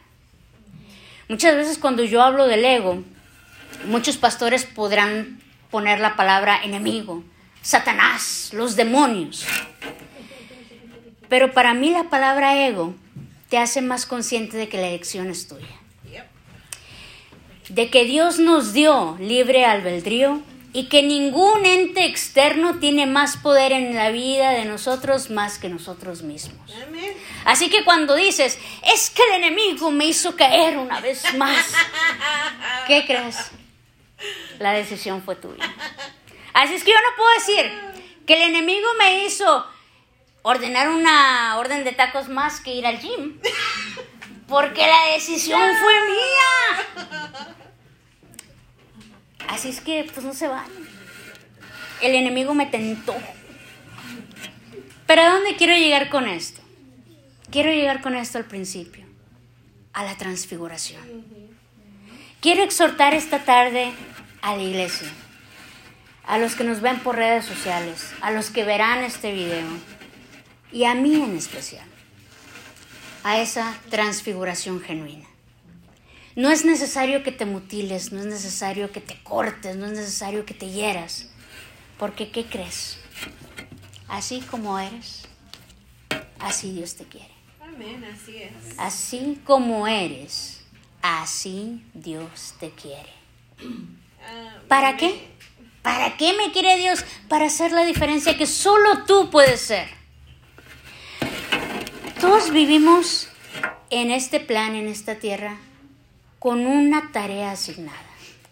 Muchas 1.28 1.54
veces 1.54 1.78
cuando 1.78 2.02
yo 2.02 2.22
hablo 2.22 2.46
del 2.46 2.64
ego, 2.64 3.04
muchos 3.86 4.16
pastores 4.16 4.64
podrán 4.64 5.40
poner 5.70 6.00
la 6.00 6.16
palabra 6.16 6.64
enemigo, 6.64 7.22
Satanás, 7.62 8.50
los 8.52 8.74
demonios. 8.74 9.46
Pero 11.32 11.54
para 11.54 11.72
mí 11.72 11.88
la 11.88 12.10
palabra 12.10 12.62
ego 12.62 12.94
te 13.48 13.56
hace 13.56 13.80
más 13.80 14.04
consciente 14.04 14.58
de 14.58 14.68
que 14.68 14.76
la 14.76 14.88
elección 14.88 15.30
es 15.30 15.48
tuya. 15.48 15.66
De 17.70 17.88
que 17.88 18.04
Dios 18.04 18.38
nos 18.38 18.74
dio 18.74 19.16
libre 19.18 19.64
albedrío 19.64 20.42
y 20.74 20.90
que 20.90 21.02
ningún 21.02 21.64
ente 21.64 22.04
externo 22.04 22.80
tiene 22.80 23.06
más 23.06 23.38
poder 23.38 23.72
en 23.72 23.94
la 23.94 24.10
vida 24.10 24.50
de 24.50 24.66
nosotros 24.66 25.30
más 25.30 25.58
que 25.58 25.70
nosotros 25.70 26.20
mismos. 26.20 26.70
Así 27.46 27.70
que 27.70 27.82
cuando 27.82 28.14
dices, 28.14 28.58
es 28.94 29.08
que 29.08 29.22
el 29.22 29.42
enemigo 29.42 29.90
me 29.90 30.04
hizo 30.04 30.36
caer 30.36 30.76
una 30.76 31.00
vez 31.00 31.32
más, 31.38 31.74
¿qué 32.86 33.06
crees? 33.06 33.38
La 34.58 34.74
decisión 34.74 35.22
fue 35.22 35.36
tuya. 35.36 35.64
Así 36.52 36.74
es 36.74 36.84
que 36.84 36.90
yo 36.90 36.98
no 36.98 37.16
puedo 37.16 37.30
decir 37.36 37.72
que 38.26 38.34
el 38.34 38.50
enemigo 38.50 38.86
me 38.98 39.24
hizo 39.24 39.64
ordenar 40.42 40.88
una 40.88 41.56
orden 41.58 41.84
de 41.84 41.92
tacos 41.92 42.28
más 42.28 42.60
que 42.60 42.74
ir 42.74 42.86
al 42.86 42.98
gym. 42.98 43.38
Porque 44.48 44.86
la 44.86 45.14
decisión 45.14 45.60
fue 45.76 45.92
mía. 46.10 47.18
Así 49.48 49.70
es 49.70 49.80
que, 49.80 50.04
pues 50.12 50.26
no 50.26 50.34
se 50.34 50.48
va. 50.48 50.64
El 52.00 52.14
enemigo 52.14 52.54
me 52.54 52.66
tentó. 52.66 53.14
Pero 55.06 55.22
¿a 55.22 55.30
dónde 55.30 55.56
quiero 55.56 55.74
llegar 55.74 56.10
con 56.10 56.28
esto? 56.28 56.60
Quiero 57.50 57.70
llegar 57.70 58.00
con 58.00 58.16
esto 58.16 58.38
al 58.38 58.44
principio, 58.44 59.04
a 59.92 60.04
la 60.04 60.16
transfiguración. 60.16 61.02
Quiero 62.40 62.62
exhortar 62.62 63.14
esta 63.14 63.40
tarde 63.44 63.92
a 64.40 64.56
la 64.56 64.62
iglesia, 64.62 65.08
a 66.26 66.38
los 66.38 66.54
que 66.54 66.64
nos 66.64 66.80
ven 66.80 66.98
por 67.00 67.16
redes 67.16 67.44
sociales, 67.44 68.12
a 68.20 68.30
los 68.30 68.50
que 68.50 68.64
verán 68.64 69.04
este 69.04 69.32
video 69.32 69.66
y 70.72 70.84
a 70.84 70.94
mí 70.94 71.14
en 71.14 71.36
especial, 71.36 71.86
a 73.24 73.40
esa 73.40 73.78
transfiguración 73.90 74.80
genuina. 74.80 75.26
No 76.34 76.50
es 76.50 76.64
necesario 76.64 77.22
que 77.22 77.30
te 77.30 77.44
mutiles, 77.44 78.10
no 78.10 78.20
es 78.20 78.26
necesario 78.26 78.90
que 78.90 79.00
te 79.00 79.22
cortes, 79.22 79.76
no 79.76 79.86
es 79.86 79.92
necesario 79.92 80.46
que 80.46 80.54
te 80.54 80.70
hieras, 80.70 81.28
porque 81.98 82.30
¿qué 82.30 82.46
crees? 82.46 82.98
Así 84.08 84.40
como 84.40 84.78
eres, 84.78 85.28
así 86.38 86.72
Dios 86.72 86.96
te 86.96 87.04
quiere. 87.04 87.32
Amén, 87.60 88.04
así 88.04 88.38
es. 88.38 88.52
Así 88.78 89.40
como 89.44 89.86
eres, 89.86 90.62
así 91.02 91.84
Dios 91.92 92.54
te 92.58 92.70
quiere. 92.70 93.12
¿Para 94.68 94.96
qué? 94.96 95.28
¿Para 95.82 96.16
qué 96.16 96.32
me 96.32 96.52
quiere 96.52 96.76
Dios? 96.76 97.04
Para 97.28 97.46
hacer 97.46 97.72
la 97.72 97.84
diferencia 97.84 98.38
que 98.38 98.46
solo 98.46 99.04
tú 99.04 99.30
puedes 99.30 99.60
ser. 99.60 100.01
Todos 102.22 102.52
vivimos 102.52 103.26
en 103.90 104.12
este 104.12 104.38
plan, 104.38 104.76
en 104.76 104.86
esta 104.86 105.16
tierra, 105.16 105.56
con 106.38 106.68
una 106.68 107.10
tarea 107.10 107.50
asignada, 107.50 107.98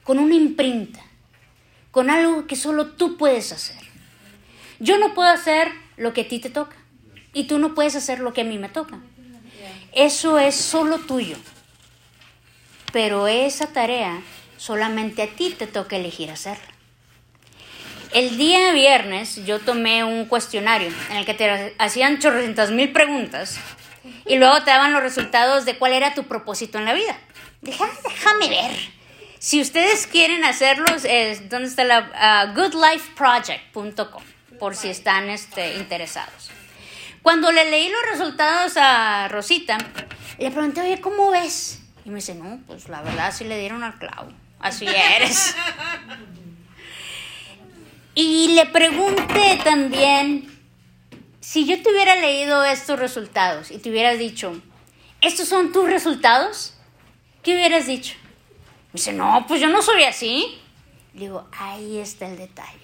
con 0.03 0.19
una 0.19 0.35
imprinta, 0.35 0.99
con 1.93 2.11
algo 2.11 2.49
que 2.49 2.57
solo 2.57 2.89
tú 2.89 3.17
puedes 3.17 3.53
hacer. 3.53 3.81
Yo 4.81 4.99
no 4.99 5.15
puedo 5.15 5.31
hacer 5.31 5.71
lo 5.97 6.13
que 6.13 6.23
a 6.23 6.29
ti 6.29 6.41
te 6.41 6.51
toca. 6.51 6.75
y 7.33 7.45
tú 7.45 7.61
no 7.61 7.77
puedes 7.77 7.95
hacer 7.95 8.19
lo 8.19 8.33
que 8.33 8.41
a 8.41 8.45
mí 8.45 8.59
me 8.59 8.69
toca. 8.69 8.99
Eso 9.93 10.41
es 10.41 10.57
solo 10.57 10.99
tuyo. 10.99 11.37
Pero 12.93 13.29
esa 13.29 13.69
tarea 13.69 14.21
solamente 14.57 15.23
a 15.23 15.29
ti 15.29 15.55
te 15.57 15.69
toca 15.69 15.95
elegir 15.95 16.33
hacerla. 16.33 16.70
El 18.13 18.37
día 18.37 18.73
viernes 18.73 19.37
yo 19.45 19.61
tomé 19.61 20.03
un 20.03 20.25
cuestionario 20.25 20.93
en 21.11 21.17
el 21.17 21.25
que 21.25 21.35
te 21.35 21.75
hacían 21.79 22.19
chorrocientas 22.19 22.73
mil 22.73 22.91
preguntas 22.93 23.59
y 24.27 24.37
luego 24.37 24.63
te 24.65 24.71
daban 24.73 24.93
los 24.93 25.03
resultados 25.03 25.65
de 25.65 25.79
cuál 25.79 25.93
era 25.93 26.13
tu 26.13 26.25
propósito 26.25 26.79
en 26.79 26.87
la 26.87 26.93
vida. 26.93 27.17
Ah, 27.79 27.89
déjame 28.09 28.49
ver. 28.49 28.73
Si 29.39 29.61
ustedes 29.61 30.09
quieren 30.09 30.45
hacerlos, 30.45 31.03
¿dónde 31.49 31.69
está 31.69 31.85
la 31.85 32.11
ah, 32.15 32.53
goodlifeproject.com? 32.55 34.23
Por 34.59 34.75
si 34.75 34.89
están 34.89 35.31
este, 35.31 35.77
interesados. 35.77 36.51
Cuando 37.23 37.53
le 37.53 37.71
leí 37.71 37.89
los 37.89 38.11
resultados 38.11 38.77
a 38.77 39.29
Rosita, 39.29 39.79
le 40.39 40.51
pregunté, 40.51 40.81
oye, 40.81 41.01
¿cómo 41.01 41.31
ves? 41.31 41.81
Y 42.05 42.11
me 42.11 42.17
dice, 42.17 42.35
no, 42.35 42.61
pues 42.67 42.89
la 42.89 43.03
verdad 43.03 43.33
sí 43.33 43.45
le 43.45 43.59
dieron 43.59 43.85
al 43.85 43.99
clavo. 43.99 44.33
Así 44.59 44.87
eres. 44.87 45.55
y 48.21 48.49
le 48.49 48.67
pregunté 48.67 49.61
también, 49.65 50.49
si 51.41 51.65
yo 51.67 51.83
te 51.83 51.91
hubiera 51.91 52.17
leído 52.17 52.65
estos 52.65 52.99
resultados 52.99 53.71
y 53.71 53.79
te 53.79 53.91
hubieras 53.91 54.19
dicho, 54.19 54.61
¿estos 55.21 55.49
son 55.49 55.73
tus 55.73 55.87
resultados? 55.87 56.75
¿Qué 57.43 57.55
hubieras 57.55 57.87
dicho? 57.87 58.15
Me 58.93 58.99
dice, 58.99 59.13
no, 59.13 59.45
pues 59.49 59.61
yo 59.61 59.69
no 59.69 59.83
soy 59.83 60.05
así. 60.05 60.59
Le 61.15 61.21
digo, 61.21 61.49
ahí 61.59 61.99
está 61.99 62.29
el 62.29 62.37
detalle. 62.37 62.79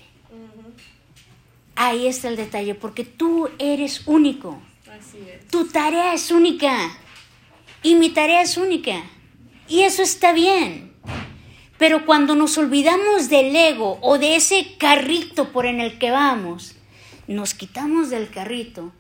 Ahí 1.74 2.06
está 2.06 2.28
el 2.28 2.36
detalle, 2.36 2.74
porque 2.74 3.04
tú 3.04 3.50
eres 3.58 4.06
único. 4.06 4.60
Así 4.90 5.18
es. 5.28 5.46
Tu 5.48 5.68
tarea 5.68 6.14
es 6.14 6.30
única. 6.30 6.96
Y 7.82 7.94
mi 7.96 8.08
tarea 8.10 8.40
es 8.40 8.56
única. 8.56 9.02
Y 9.68 9.82
eso 9.82 10.02
está 10.02 10.32
bien. 10.32 10.95
Pero 11.78 12.06
cuando 12.06 12.35
nos 12.35 12.56
olvidamos 12.59 13.28
del 13.28 13.54
ego 13.54 13.99
o 14.00 14.18
de 14.18 14.37
ese 14.37 14.76
carrito 14.78 15.52
por 15.52 15.66
en 15.66 15.80
el 15.80 15.99
que 15.99 16.11
vamos, 16.11 16.75
nos 17.26 17.54
quitamos 17.54 18.09
del 18.09 18.30
carrito 18.30 18.92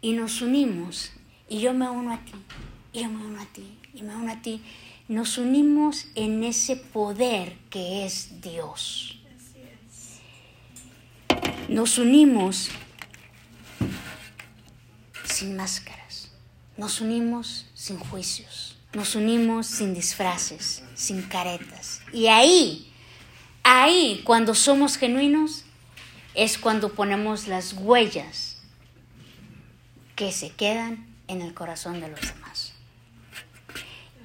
y 0.00 0.12
nos 0.12 0.42
unimos. 0.42 1.12
Y 1.48 1.60
yo 1.60 1.74
me 1.74 1.88
uno 1.88 2.12
a 2.12 2.18
ti, 2.18 2.32
y 2.92 3.02
yo 3.02 3.08
me 3.08 3.24
uno 3.24 3.40
a 3.40 3.46
ti, 3.46 3.78
y 3.94 4.02
me 4.02 4.16
uno 4.16 4.32
a 4.32 4.42
ti. 4.42 4.62
Nos 5.06 5.38
unimos 5.38 6.06
en 6.14 6.42
ese 6.42 6.76
poder 6.76 7.56
que 7.70 8.06
es 8.06 8.40
Dios. 8.40 9.20
Nos 11.68 11.98
unimos 11.98 12.70
sin 15.24 15.56
máscaras. 15.56 16.30
Nos 16.76 17.00
unimos 17.00 17.66
sin 17.74 17.98
juicios. 17.98 18.73
Nos 18.94 19.16
unimos 19.16 19.66
sin 19.66 19.92
disfraces, 19.92 20.82
sin 20.94 21.22
caretas. 21.22 22.00
Y 22.12 22.28
ahí, 22.28 22.92
ahí, 23.64 24.22
cuando 24.24 24.54
somos 24.54 24.96
genuinos, 24.96 25.64
es 26.34 26.58
cuando 26.58 26.92
ponemos 26.92 27.48
las 27.48 27.72
huellas 27.72 28.62
que 30.14 30.30
se 30.32 30.50
quedan 30.50 31.06
en 31.26 31.42
el 31.42 31.54
corazón 31.54 32.00
de 32.00 32.08
los 32.08 32.20
demás. 32.20 32.72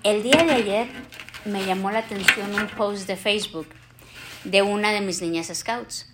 El 0.03 0.23
día 0.23 0.43
de 0.43 0.53
ayer 0.53 0.87
me 1.45 1.65
llamó 1.65 1.91
la 1.91 1.99
atención 1.99 2.53
un 2.53 2.67
post 2.67 3.07
de 3.07 3.17
Facebook 3.17 3.67
de 4.43 4.61
una 4.61 4.91
de 4.91 5.01
mis 5.01 5.21
niñas 5.21 5.51
scouts. 5.53 6.07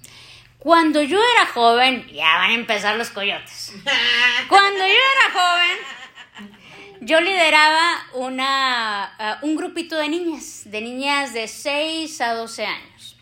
Cuando 0.60 1.04
yo 1.04 1.20
era 1.34 1.46
joven, 1.46 2.08
ya 2.08 2.38
van 2.38 2.52
a 2.52 2.56
empezar 2.56 2.96
los 2.96 3.10
coyotes. 3.12 3.72
Cuando 4.50 4.80
yo 4.80 4.86
era 4.86 5.32
joven, 5.32 5.78
yo 7.02 7.22
lideraba 7.22 8.06
una, 8.14 9.40
uh, 9.42 9.46
un 9.46 9.56
grupito 9.56 9.96
de 9.98 10.10
niñas, 10.10 10.64
de 10.66 10.82
niñas 10.82 11.34
de 11.34 11.48
6 11.48 12.22
a 12.22 12.34
12 12.34 12.66
años. 12.66 13.16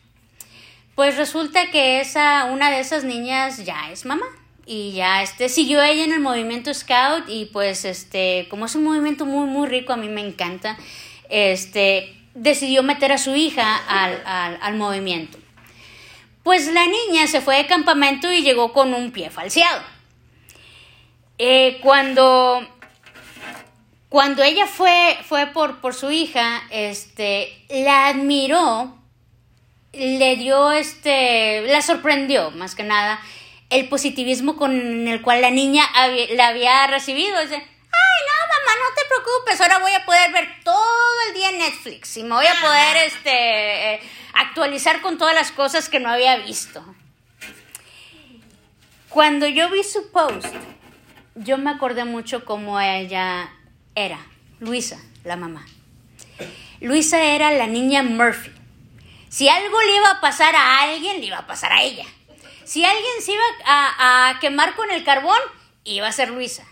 Pues 0.95 1.17
resulta 1.17 1.71
que 1.71 1.99
esa, 1.99 2.45
una 2.45 2.69
de 2.69 2.79
esas 2.79 3.03
niñas 3.03 3.65
ya 3.65 3.91
es 3.91 4.05
mamá 4.05 4.25
y 4.65 4.93
ya 4.93 5.21
este 5.23 5.49
siguió 5.49 5.81
ella 5.81 6.03
en 6.03 6.13
el 6.13 6.19
movimiento 6.19 6.73
scout 6.73 7.25
y 7.27 7.45
pues 7.45 7.83
este 7.83 8.47
como 8.49 8.65
es 8.65 8.75
un 8.75 8.85
movimiento 8.85 9.25
muy 9.25 9.45
muy 9.45 9.67
rico 9.67 9.91
a 9.91 9.97
mí 9.97 10.07
me 10.07 10.25
encanta 10.25 10.77
este 11.29 12.15
decidió 12.33 12.81
meter 12.81 13.11
a 13.11 13.17
su 13.17 13.35
hija 13.35 13.75
al, 13.75 14.21
al, 14.25 14.57
al 14.61 14.75
movimiento 14.75 15.37
pues 16.43 16.71
la 16.71 16.85
niña 16.85 17.27
se 17.27 17.41
fue 17.41 17.57
de 17.57 17.67
campamento 17.67 18.31
y 18.31 18.41
llegó 18.41 18.71
con 18.71 18.93
un 18.93 19.11
pie 19.11 19.29
falseado 19.29 19.81
eh, 21.39 21.79
cuando 21.81 22.65
cuando 24.13 24.43
ella 24.43 24.67
fue 24.67 25.17
fue 25.27 25.47
por 25.47 25.81
por 25.81 25.95
su 25.95 26.11
hija 26.11 26.61
este 26.69 27.65
la 27.69 28.09
admiró 28.09 28.95
le 29.91 30.35
dio 30.35 30.71
este, 30.71 31.63
la 31.63 31.81
sorprendió 31.81 32.51
más 32.51 32.75
que 32.75 32.83
nada 32.83 33.19
el 33.71 33.89
positivismo 33.89 34.55
con 34.55 35.07
el 35.07 35.19
cual 35.23 35.41
la 35.41 35.49
niña 35.49 35.83
la 36.35 36.49
había 36.49 36.85
recibido. 36.85 37.41
Dice, 37.41 37.55
ay 37.55 37.59
no 37.59 38.47
mamá, 38.49 38.71
no 38.77 38.95
te 38.95 39.01
preocupes, 39.09 39.61
ahora 39.61 39.79
voy 39.79 39.93
a 39.93 40.05
poder 40.05 40.31
ver 40.31 40.47
todo 40.63 40.83
el 41.29 41.33
día 41.33 41.51
Netflix 41.53 42.15
y 42.17 42.21
me 42.21 42.35
voy 42.35 42.45
a 42.45 42.61
poder 42.61 42.97
este, 43.07 43.95
eh, 43.95 43.99
actualizar 44.35 45.01
con 45.01 45.17
todas 45.17 45.33
las 45.33 45.51
cosas 45.51 45.89
que 45.89 45.99
no 45.99 46.11
había 46.11 46.37
visto. 46.37 46.85
Cuando 49.09 49.47
yo 49.47 49.71
vi 49.71 49.83
su 49.83 50.11
post, 50.11 50.53
yo 51.33 51.57
me 51.57 51.71
acordé 51.71 52.05
mucho 52.05 52.45
cómo 52.45 52.79
ella 52.79 53.49
era, 53.95 54.19
Luisa, 54.59 54.99
la 55.23 55.35
mamá. 55.35 55.65
Luisa 56.81 57.23
era 57.23 57.51
la 57.51 57.67
niña 57.67 58.03
Murphy 58.03 58.51
si 59.33 59.49
algo 59.49 59.81
le 59.81 59.95
iba 59.95 60.11
a 60.11 60.21
pasar 60.21 60.55
a 60.55 60.81
alguien, 60.81 61.19
le 61.19 61.25
iba 61.25 61.39
a 61.39 61.47
pasar 61.47 61.73
a 61.73 61.81
ella. 61.81 62.05
Si 62.65 62.85
alguien 62.85 63.19
se 63.19 63.31
iba 63.31 63.43
a, 63.65 64.37
quemar 64.39 64.75
con 64.75 64.91
el 64.91 65.03
carbón, 65.03 65.39
iba 65.85 66.07
a 66.07 66.11
ser 66.11 66.29
Luisa. 66.29 66.63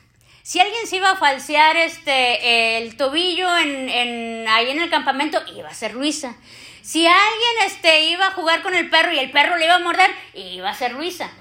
Si 0.44 0.60
alguien 0.60 0.86
se 0.86 0.98
iba 0.98 1.10
a 1.10 1.16
falsear 1.16 1.76
este, 1.78 2.78
el 2.78 2.98
tobillo 2.98 3.58
en, 3.58 4.48
ahí 4.48 4.70
en 4.70 4.80
el 4.80 4.92
campamento, 4.92 5.42
iba 5.58 5.70
a 5.70 5.74
ser 5.74 5.96
Luisa. 5.96 6.36
Si 6.84 7.08
alguien 7.08 7.66
este, 7.66 8.06
iba 8.12 8.28
a 8.28 8.34
jugar 8.34 8.62
con 8.62 8.76
el 8.76 8.92
perro 8.92 9.12
y 9.12 9.18
el 9.18 9.32
perro 9.32 9.58
le 9.58 9.66
iba 9.66 9.78
a 9.78 9.80
morder, 9.80 10.12
iba 10.36 10.70
a 10.70 10.76
ser 10.76 10.92
Luisa. 10.92 11.32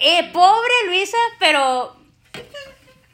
Eh, 0.00 0.30
pobre 0.32 0.74
Luisa, 0.86 1.18
pero 1.38 1.96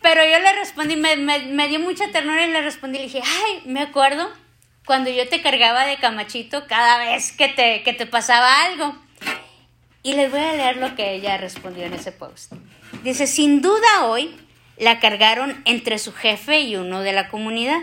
pero 0.00 0.22
yo 0.24 0.38
le 0.38 0.52
respondí, 0.54 0.96
me, 0.96 1.16
me, 1.16 1.68
dio 1.68 1.80
mucha 1.80 2.10
ternura 2.10 2.46
y 2.46 2.50
le 2.50 2.62
respondí, 2.62 2.98
le 2.98 3.04
dije, 3.04 3.22
ay, 3.22 3.62
me 3.66 3.80
acuerdo 3.80 4.30
cuando 4.86 5.10
yo 5.10 5.28
te 5.28 5.42
cargaba 5.42 5.84
de 5.84 5.98
camachito 5.98 6.66
cada 6.66 6.98
vez 6.98 7.32
que 7.32 7.48
te, 7.48 7.82
que 7.82 7.92
te 7.92 8.06
pasaba 8.06 8.64
algo. 8.64 8.96
Y 10.02 10.14
les 10.14 10.30
voy 10.30 10.40
a 10.40 10.54
leer 10.54 10.76
lo 10.78 10.94
que 10.94 11.14
ella 11.14 11.36
respondió 11.36 11.84
en 11.84 11.92
ese 11.92 12.12
post. 12.12 12.52
Dice, 13.02 13.26
sin 13.26 13.60
duda 13.60 14.04
hoy 14.04 14.34
la 14.78 15.00
cargaron 15.00 15.60
entre 15.64 15.98
su 15.98 16.12
jefe 16.12 16.60
y 16.60 16.76
uno 16.76 17.00
de 17.00 17.12
la 17.12 17.28
comunidad. 17.28 17.80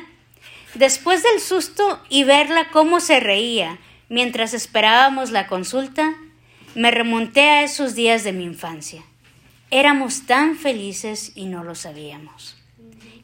Después 0.73 1.23
del 1.23 1.39
susto 1.39 2.01
y 2.09 2.23
verla 2.23 2.69
cómo 2.71 2.99
se 2.99 3.19
reía 3.19 3.77
mientras 4.09 4.53
esperábamos 4.53 5.31
la 5.31 5.47
consulta, 5.47 6.15
me 6.73 6.91
remonté 6.91 7.41
a 7.41 7.63
esos 7.63 7.95
días 7.95 8.23
de 8.23 8.33
mi 8.33 8.43
infancia. 8.43 9.03
Éramos 9.75 10.25
tan 10.25 10.55
felices 10.55 11.33
y 11.35 11.47
no 11.47 11.65
lo 11.65 11.75
sabíamos. 11.75 12.55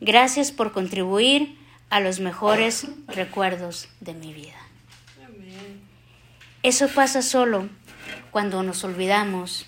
Gracias 0.01 0.51
por 0.51 0.73
contribuir 0.73 1.57
a 1.89 2.01
los 2.01 2.19
mejores 2.19 2.87
recuerdos 3.07 3.87
de 4.01 4.13
mi 4.13 4.33
vida. 4.33 4.59
Eso 6.61 6.89
pasa 6.89 7.21
solo 7.21 7.69
cuando 8.31 8.63
nos 8.63 8.83
olvidamos 8.83 9.65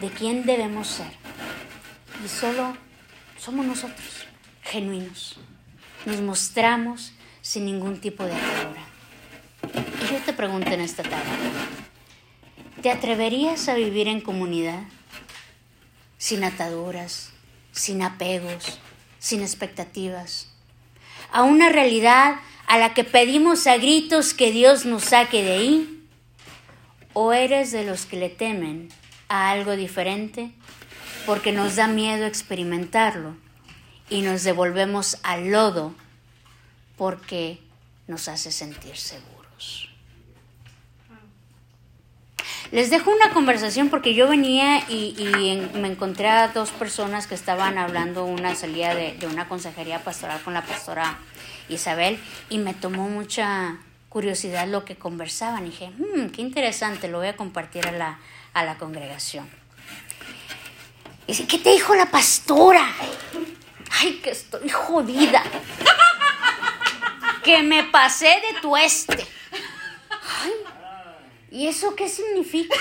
de 0.00 0.08
quién 0.08 0.46
debemos 0.46 0.88
ser. 0.88 1.12
Y 2.24 2.28
solo 2.28 2.74
somos 3.38 3.66
nosotros, 3.66 4.26
genuinos. 4.62 5.36
Nos 6.06 6.22
mostramos 6.22 7.12
sin 7.42 7.66
ningún 7.66 8.00
tipo 8.00 8.24
de 8.24 8.32
atadura. 8.32 8.82
Y 10.02 10.10
yo 10.10 10.20
te 10.20 10.32
pregunto 10.32 10.70
en 10.70 10.80
esta 10.80 11.02
tarde, 11.02 11.36
¿te 12.80 12.90
atreverías 12.90 13.68
a 13.68 13.74
vivir 13.74 14.08
en 14.08 14.22
comunidad? 14.22 14.82
Sin 16.26 16.42
ataduras, 16.42 17.30
sin 17.70 18.02
apegos, 18.02 18.80
sin 19.20 19.42
expectativas 19.42 20.48
a 21.32 21.42
una 21.42 21.68
realidad 21.68 22.40
a 22.66 22.78
la 22.78 22.94
que 22.94 23.04
pedimos 23.04 23.68
a 23.68 23.76
gritos 23.76 24.34
que 24.34 24.50
Dios 24.50 24.86
nos 24.86 25.04
saque 25.04 25.44
de 25.44 25.52
ahí? 25.52 26.08
¿O 27.12 27.32
eres 27.32 27.70
de 27.70 27.84
los 27.84 28.06
que 28.06 28.16
le 28.16 28.28
temen 28.28 28.88
a 29.28 29.50
algo 29.50 29.76
diferente 29.76 30.50
porque 31.26 31.52
nos 31.52 31.76
da 31.76 31.86
miedo 31.86 32.26
experimentarlo 32.26 33.36
y 34.10 34.22
nos 34.22 34.42
devolvemos 34.42 35.18
al 35.22 35.50
lodo 35.50 35.94
porque 36.96 37.60
nos 38.08 38.26
hace 38.26 38.50
sentir 38.50 38.96
seguros? 38.96 39.95
Les 42.72 42.90
dejo 42.90 43.10
una 43.10 43.30
conversación 43.30 43.90
porque 43.90 44.14
yo 44.14 44.28
venía 44.28 44.80
y, 44.88 45.14
me 45.74 45.88
encontré 45.88 46.28
a 46.28 46.48
dos 46.48 46.70
personas 46.70 47.26
que 47.26 47.34
estaban 47.34 47.78
hablando 47.78 48.24
una 48.24 48.54
salida 48.54 48.94
de, 48.94 49.16
una 49.30 49.48
consejería 49.48 50.02
pastoral 50.02 50.40
con 50.42 50.52
la 50.52 50.62
pastora 50.62 51.18
Isabel 51.68 52.18
y 52.48 52.58
me 52.58 52.74
tomó 52.74 53.08
mucha 53.08 53.78
curiosidad 54.08 54.66
lo 54.66 54.84
que 54.84 54.96
conversaban. 54.96 55.66
Y 55.66 55.70
dije, 55.70 55.90
hmm, 55.90 56.28
qué 56.30 56.42
interesante, 56.42 57.08
lo 57.08 57.18
voy 57.18 57.28
a 57.28 57.36
compartir 57.36 57.86
a 57.86 57.92
la, 57.92 58.18
a 58.52 58.64
la 58.64 58.76
congregación. 58.78 59.48
Y 61.26 61.32
dice, 61.32 61.46
¿qué 61.46 61.58
te 61.58 61.70
dijo 61.70 61.94
la 61.94 62.06
pastora? 62.06 62.84
Ay, 64.00 64.14
que 64.22 64.30
estoy 64.30 64.68
jodida. 64.68 65.42
que 67.44 67.62
me 67.62 67.84
pasé 67.84 68.26
de 68.26 68.60
tu 68.60 68.76
este. 68.76 69.26
Ay, 70.42 70.52
¿y 71.50 71.66
eso 71.66 71.94
qué 71.96 72.08
significa? 72.08 72.76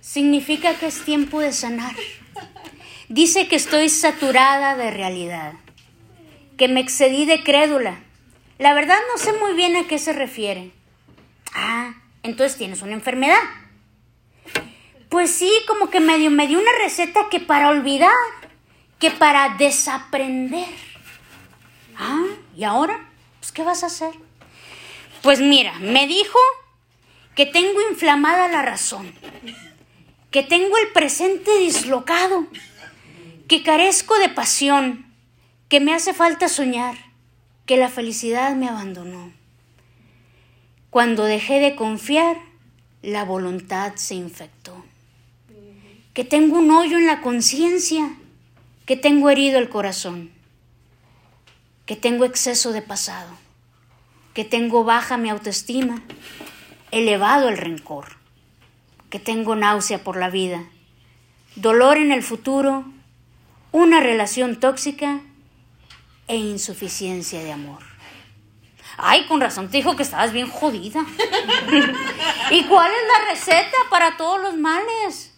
Significa 0.00 0.74
que 0.74 0.86
es 0.86 1.04
tiempo 1.04 1.40
de 1.40 1.52
sanar. 1.52 1.94
Dice 3.08 3.46
que 3.48 3.56
estoy 3.56 3.88
saturada 3.88 4.76
de 4.76 4.90
realidad, 4.90 5.52
que 6.56 6.68
me 6.68 6.80
excedí 6.80 7.24
de 7.24 7.42
crédula. 7.42 8.00
La 8.58 8.74
verdad 8.74 8.98
no 9.12 9.18
sé 9.18 9.32
muy 9.34 9.54
bien 9.54 9.76
a 9.76 9.86
qué 9.86 9.98
se 9.98 10.12
refiere. 10.12 10.72
Ah, 11.54 11.94
entonces 12.22 12.58
tienes 12.58 12.82
una 12.82 12.94
enfermedad. 12.94 13.40
Pues 15.08 15.30
sí, 15.30 15.50
como 15.66 15.90
que 15.90 16.00
medio 16.00 16.30
me 16.30 16.46
dio 16.46 16.58
una 16.58 16.72
receta 16.82 17.28
que 17.30 17.38
para 17.38 17.68
olvidar, 17.68 18.10
que 18.98 19.10
para 19.10 19.56
desaprender. 19.56 20.68
Ah, 21.98 22.24
¿y 22.56 22.64
ahora? 22.64 23.08
Pues 23.40 23.52
¿qué 23.52 23.62
vas 23.62 23.82
a 23.82 23.86
hacer? 23.86 24.12
Pues 25.22 25.40
mira, 25.40 25.78
me 25.80 26.06
dijo 26.06 26.38
que 27.34 27.46
tengo 27.46 27.80
inflamada 27.90 28.48
la 28.48 28.62
razón, 28.62 29.12
que 30.30 30.42
tengo 30.42 30.76
el 30.78 30.92
presente 30.92 31.58
dislocado, 31.58 32.46
que 33.48 33.62
carezco 33.62 34.18
de 34.18 34.28
pasión, 34.28 35.06
que 35.68 35.80
me 35.80 35.94
hace 35.94 36.14
falta 36.14 36.48
soñar, 36.48 36.96
que 37.66 37.76
la 37.76 37.88
felicidad 37.88 38.54
me 38.54 38.68
abandonó. 38.68 39.32
Cuando 40.90 41.24
dejé 41.24 41.60
de 41.60 41.74
confiar, 41.74 42.36
la 43.02 43.24
voluntad 43.24 43.94
se 43.96 44.14
infectó 44.14 44.84
que 46.14 46.24
tengo 46.24 46.58
un 46.58 46.70
hoyo 46.70 46.98
en 46.98 47.06
la 47.06 47.22
conciencia, 47.22 48.14
que 48.84 48.96
tengo 48.96 49.30
herido 49.30 49.58
el 49.58 49.70
corazón, 49.70 50.30
que 51.86 51.96
tengo 51.96 52.24
exceso 52.24 52.72
de 52.72 52.82
pasado, 52.82 53.30
que 54.34 54.44
tengo 54.44 54.84
baja 54.84 55.16
mi 55.16 55.30
autoestima, 55.30 56.02
elevado 56.92 57.48
el 57.48 57.56
rencor, 57.56 58.16
que 59.10 59.18
tengo 59.18 59.56
náusea 59.56 60.04
por 60.04 60.16
la 60.16 60.30
vida, 60.30 60.62
dolor 61.56 61.96
en 61.96 62.12
el 62.12 62.22
futuro, 62.22 62.84
una 63.72 64.00
relación 64.00 64.60
tóxica 64.60 65.20
e 66.28 66.36
insuficiencia 66.36 67.42
de 67.42 67.50
amor. 67.50 67.82
Ay, 68.98 69.24
con 69.26 69.40
razón 69.40 69.70
te 69.70 69.78
dijo 69.78 69.96
que 69.96 70.02
estabas 70.02 70.32
bien 70.32 70.48
jodida. 70.48 71.04
¿Y 72.50 72.64
cuál 72.64 72.90
es 72.90 73.08
la 73.08 73.30
receta 73.30 73.76
para 73.90 74.16
todos 74.16 74.40
los 74.40 74.56
males? 74.56 75.34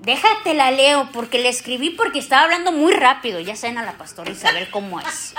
Déjate 0.00 0.54
la 0.54 0.70
leo 0.70 1.10
porque 1.12 1.40
le 1.40 1.48
escribí 1.48 1.90
porque 1.90 2.20
estaba 2.20 2.44
hablando 2.44 2.70
muy 2.70 2.92
rápido. 2.92 3.40
Ya 3.40 3.56
saben 3.56 3.78
a 3.78 3.84
la 3.84 3.98
pastora 3.98 4.30
Isabel 4.30 4.70
cómo 4.70 5.00
es. 5.00 5.34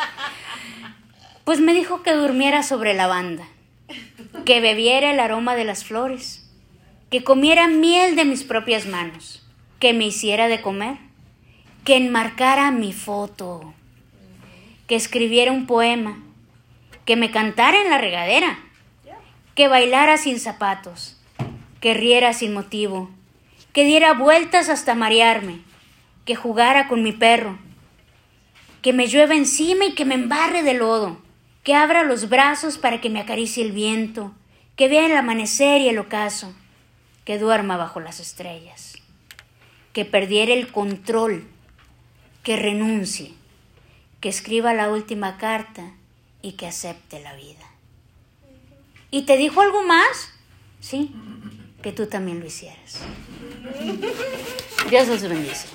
Pues 1.46 1.62
me 1.62 1.74
dijo 1.74 2.04
que 2.04 2.12
durmiera 2.13 2.62
sobre 2.63 2.93
la 2.93 3.08
banda, 3.08 3.48
que 4.45 4.62
bebiera 4.62 5.12
el 5.12 5.19
aroma 5.19 5.56
de 5.56 5.65
las 5.65 5.84
flores, 5.84 6.50
que 7.10 7.23
comiera 7.23 7.67
miel 7.67 8.15
de 8.15 8.26
mis 8.26 8.43
propias 8.43 8.86
manos, 8.86 9.45
que 9.80 9.93
me 9.93 10.06
hiciera 10.06 10.47
de 10.47 10.62
comer, 10.62 10.97
que 11.84 11.95
enmarcara 11.95 12.71
mi 12.71 12.93
foto, 12.93 13.73
que 14.88 14.95
escribiera 14.95 15.52
un 15.52 15.67
poema, 15.67 16.23
que 17.06 17.15
me 17.15 17.32
cantara 17.32 17.82
en 17.82 17.89
la 17.89 17.97
regadera, 17.97 18.60
que 19.56 19.67
bailara 19.67 20.17
sin 20.17 20.39
zapatos, 20.39 21.17
que 21.80 21.93
riera 21.93 22.34
sin 22.34 22.54
motivo, 22.54 23.10
que 23.73 23.86
diera 23.86 24.13
vueltas 24.13 24.69
hasta 24.69 24.95
marearme, 24.95 25.60
que 26.26 26.36
jugara 26.36 26.88
con 26.88 27.04
mi 27.04 27.13
perro, 27.13 27.58
que 28.82 28.91
me 28.91 29.08
llueva 29.08 29.36
encima 29.36 29.86
y 29.86 29.93
que 29.93 30.06
me 30.06 30.15
embarre 30.15 30.63
de 30.63 30.73
lodo, 30.73 31.21
que 31.68 31.76
abra 31.76 32.04
los 32.04 32.30
brazos 32.30 32.78
para 32.78 33.02
que 33.02 33.10
me 33.10 33.20
acaricie 33.20 33.62
el 33.62 33.74
viento, 33.74 34.32
que 34.78 34.88
vea 34.88 35.06
el 35.06 35.18
amanecer 35.18 35.82
y 35.82 35.90
el 35.90 36.00
ocaso, 36.00 36.56
que 37.26 37.38
duerma 37.38 37.76
bajo 37.76 38.00
las 38.00 38.22
estrellas, 38.22 38.94
que 39.92 40.06
perdiera 40.06 40.54
el 40.54 40.72
control, 40.72 41.46
que 42.42 42.56
renuncie, 42.56 43.34
que 44.22 44.30
escriba 44.30 44.74
la 44.74 44.90
última 44.90 45.38
carta 45.38 45.92
y 46.42 46.54
que 46.54 46.68
acepte 46.68 47.20
la 47.20 47.36
vida. 47.36 47.66
¿Y 49.12 49.24
te 49.24 49.36
dijo 49.36 49.60
algo 49.60 49.84
más? 49.84 50.32
Sí, 50.80 51.12
que 51.84 51.92
tú 51.92 52.08
también 52.08 52.40
lo 52.40 52.46
hicieras. 52.46 53.02
Dios 54.90 55.10
los 55.10 55.22
bendice. 55.22 55.68